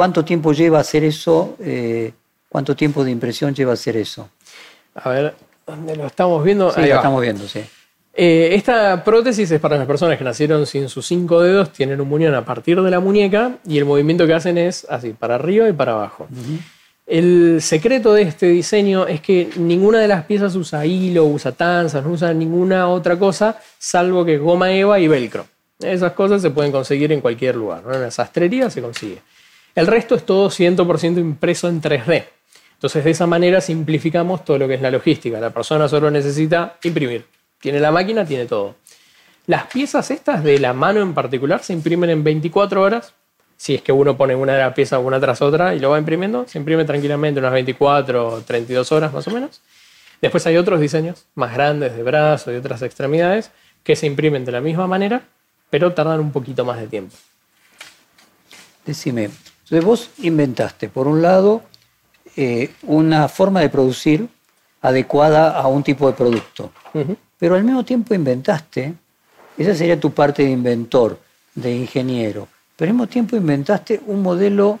[0.00, 1.56] cuánto tiempo lleva hacer eso?
[1.60, 2.12] Eh,
[2.48, 4.30] ¿Cuánto tiempo de impresión lleva hacer eso?
[4.94, 5.34] A ver,
[5.66, 6.70] ¿dónde lo estamos viendo?
[6.70, 7.00] Sí, Ahí lo va.
[7.00, 7.60] estamos viendo, sí.
[8.14, 12.08] Eh, esta prótesis es para las personas que nacieron sin sus cinco dedos, tienen un
[12.08, 15.68] muñón a partir de la muñeca y el movimiento que hacen es así, para arriba
[15.68, 16.28] y para abajo.
[17.06, 22.02] El secreto de este diseño es que ninguna de las piezas usa hilo, usa tanzas,
[22.02, 25.44] no usa ninguna otra cosa, salvo que goma eva y velcro.
[25.78, 27.92] Esas cosas se pueden conseguir en cualquier lugar, ¿no?
[27.92, 29.20] en la sastrería se consigue.
[29.74, 32.24] El resto es todo 100% impreso en 3D.
[32.74, 35.38] Entonces, de esa manera simplificamos todo lo que es la logística.
[35.38, 37.26] La persona solo necesita imprimir.
[37.60, 38.76] Tiene la máquina, tiene todo.
[39.46, 43.12] Las piezas estas de la mano en particular se imprimen en 24 horas.
[43.56, 45.98] Si es que uno pone una de las piezas una tras otra y lo va
[45.98, 49.60] imprimiendo, se imprime tranquilamente unas 24 o 32 horas más o menos.
[50.22, 53.50] Después hay otros diseños más grandes de brazo y otras extremidades
[53.82, 55.22] que se imprimen de la misma manera,
[55.68, 57.16] pero tardan un poquito más de tiempo.
[58.86, 59.30] Decime,
[59.70, 61.62] entonces vos inventaste, por un lado,
[62.34, 64.28] eh, una forma de producir
[64.82, 66.72] adecuada a un tipo de producto,
[67.38, 68.94] pero al mismo tiempo inventaste,
[69.56, 71.20] esa sería tu parte de inventor,
[71.54, 74.80] de ingeniero, pero al mismo tiempo inventaste un modelo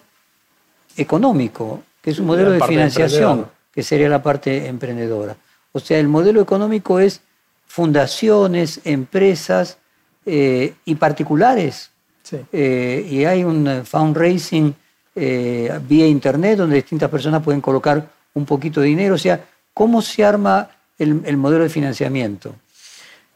[0.96, 5.36] económico, que es un modelo de financiación, que sería la parte emprendedora.
[5.70, 7.20] O sea, el modelo económico es
[7.68, 9.78] fundaciones, empresas
[10.26, 11.89] eh, y particulares.
[12.30, 12.38] Sí.
[12.52, 14.72] Eh, y hay un eh, fundraising
[15.16, 19.16] eh, vía internet donde distintas personas pueden colocar un poquito de dinero.
[19.16, 19.40] O sea,
[19.74, 22.54] ¿cómo se arma el, el modelo de financiamiento?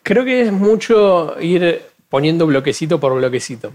[0.05, 3.73] Creo que es mucho ir poniendo bloquecito por bloquecito.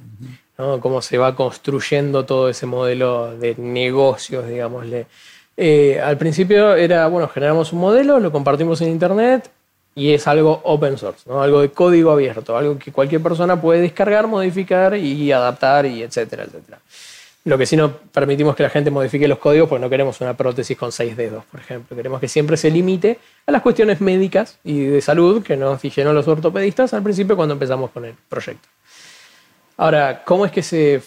[0.56, 5.08] Cómo se va construyendo todo ese modelo de negocios, digámosle.
[5.56, 9.50] Eh, al principio era, bueno, generamos un modelo, lo compartimos en internet
[10.00, 11.41] y es algo open source, ¿no?
[11.41, 16.43] algo de código abierto, algo que cualquier persona puede descargar, modificar y adaptar y etcétera,
[16.43, 16.80] etcétera.
[17.45, 20.36] Lo que sí no permitimos que la gente modifique los códigos porque no queremos una
[20.36, 21.95] prótesis con seis dedos, por ejemplo.
[21.95, 26.14] Queremos que siempre se limite a las cuestiones médicas y de salud que nos dijeron
[26.14, 28.68] los ortopedistas al principio cuando empezamos con el proyecto.
[29.78, 31.02] Ahora, ¿cómo es que se,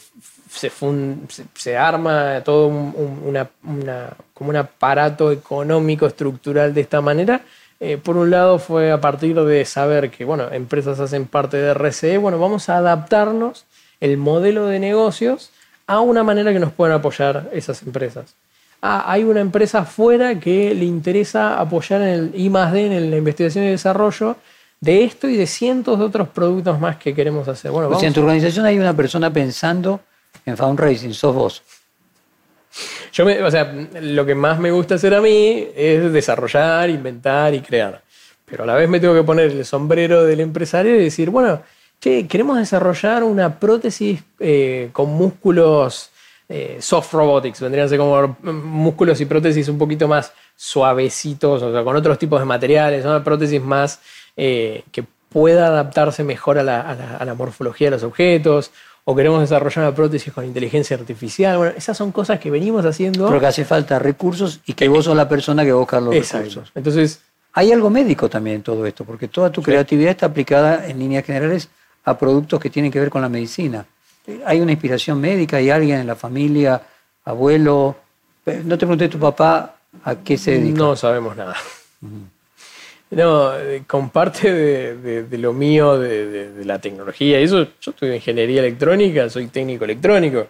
[1.54, 7.42] se, arma todo un, un- una- una- como un aparato económico estructural de esta manera?
[7.84, 11.74] Eh, por un lado fue a partir de saber que bueno, empresas hacen parte de
[11.74, 13.64] RCE, bueno, vamos a adaptarnos
[13.98, 15.50] el modelo de negocios
[15.88, 18.36] a una manera que nos puedan apoyar esas empresas.
[18.80, 23.16] Ah, hay una empresa afuera que le interesa apoyar en el I D, en la
[23.16, 24.36] investigación y desarrollo
[24.80, 27.72] de esto y de cientos de otros productos más que queremos hacer.
[27.72, 29.98] Bueno, O sea, en tu organización hay una persona pensando
[30.46, 31.62] en fundraising, sos vos.
[33.12, 37.54] Yo, me- o sea, lo que más me gusta hacer a mí es desarrollar, inventar
[37.54, 38.02] y crear.
[38.46, 41.62] Pero a la vez me tengo que poner el sombrero del empresario y decir, bueno,
[42.00, 46.10] che, queremos desarrollar una prótesis eh, con músculos
[46.48, 51.72] eh, soft robotics, vendrían a ser como músculos y prótesis un poquito más suavecitos, o
[51.72, 54.00] sea, con otros tipos de materiales, una prótesis más
[54.36, 58.70] eh, que pueda adaptarse mejor a la, a la- a la morfología de los objetos,
[59.04, 61.56] o queremos desarrollar una prótesis con inteligencia artificial.
[61.58, 63.26] Bueno, esas son cosas que venimos haciendo.
[63.28, 66.48] Pero que hace falta recursos y que vos sos la persona que busca los Exacto.
[66.48, 66.72] recursos.
[66.74, 67.20] Entonces,
[67.54, 71.22] Hay algo médico también en todo esto, porque toda tu creatividad está aplicada en líneas
[71.26, 71.68] generales
[72.02, 73.84] a productos que tienen que ver con la medicina.
[74.46, 76.80] Hay una inspiración médica, hay alguien en la familia,
[77.26, 77.96] abuelo.
[78.46, 80.78] Eh, No te pregunté tu papá a qué se dedica.
[80.78, 81.54] no sabemos nada.
[83.12, 87.90] No, eh, con parte de, de- de lo mío, de, la tecnología, y eso, yo
[87.90, 90.46] estudio ingeniería electrónica, soy técnico electrónico,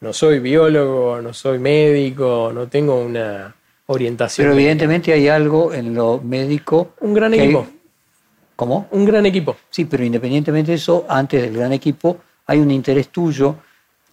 [0.00, 3.54] no soy biólogo, no soy médico, no tengo una
[3.86, 4.46] orientación.
[4.48, 6.94] Pero evidentemente hay algo en lo médico.
[7.00, 7.66] Un gran hay- equipo,
[8.56, 8.88] ¿Cómo?
[8.90, 9.56] un gran equipo.
[9.70, 13.54] Sí, pero independientemente de eso, antes del gran equipo, hay un interés tuyo.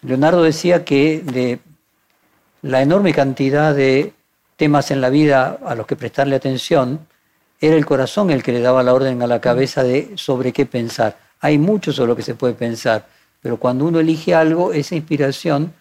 [0.02, 1.58] Leonardo decía que de
[2.62, 4.12] la enorme cantidad de
[4.56, 7.00] temas en la vida a los que prestarle atención,
[7.60, 10.66] era el corazón el que le daba la orden a la cabeza de sobre qué
[10.66, 11.16] pensar.
[11.40, 13.06] Hay mucho sobre lo que se puede pensar,
[13.42, 15.72] pero cuando uno elige algo, esa inspiración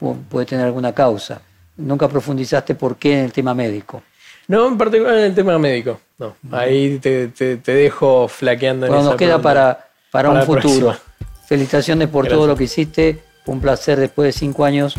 [0.00, 1.40] pu- puede tener alguna causa.
[1.76, 4.02] Nunca profundizaste por qué en el tema médico.
[4.48, 6.00] No, en particular en el tema médico.
[6.18, 10.42] No, ahí te, te- te dejo flaqueando en Bueno, esa nos queda para, para, un
[10.42, 10.60] futuro.
[10.88, 10.98] próxima.
[11.46, 12.38] Felicitaciones por Gracias.
[12.38, 13.22] todo lo que hiciste.
[13.46, 14.94] Un placer después de cinco años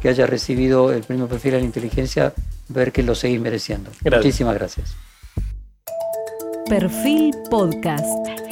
[0.00, 2.32] que hayas recibido el premio Perfil a la Inteligencia,
[2.68, 3.90] ver que lo seguís mereciendo.
[4.00, 4.24] Gracias.
[4.24, 4.94] Muchísimas gracias.
[6.68, 8.51] Perfil Podcast.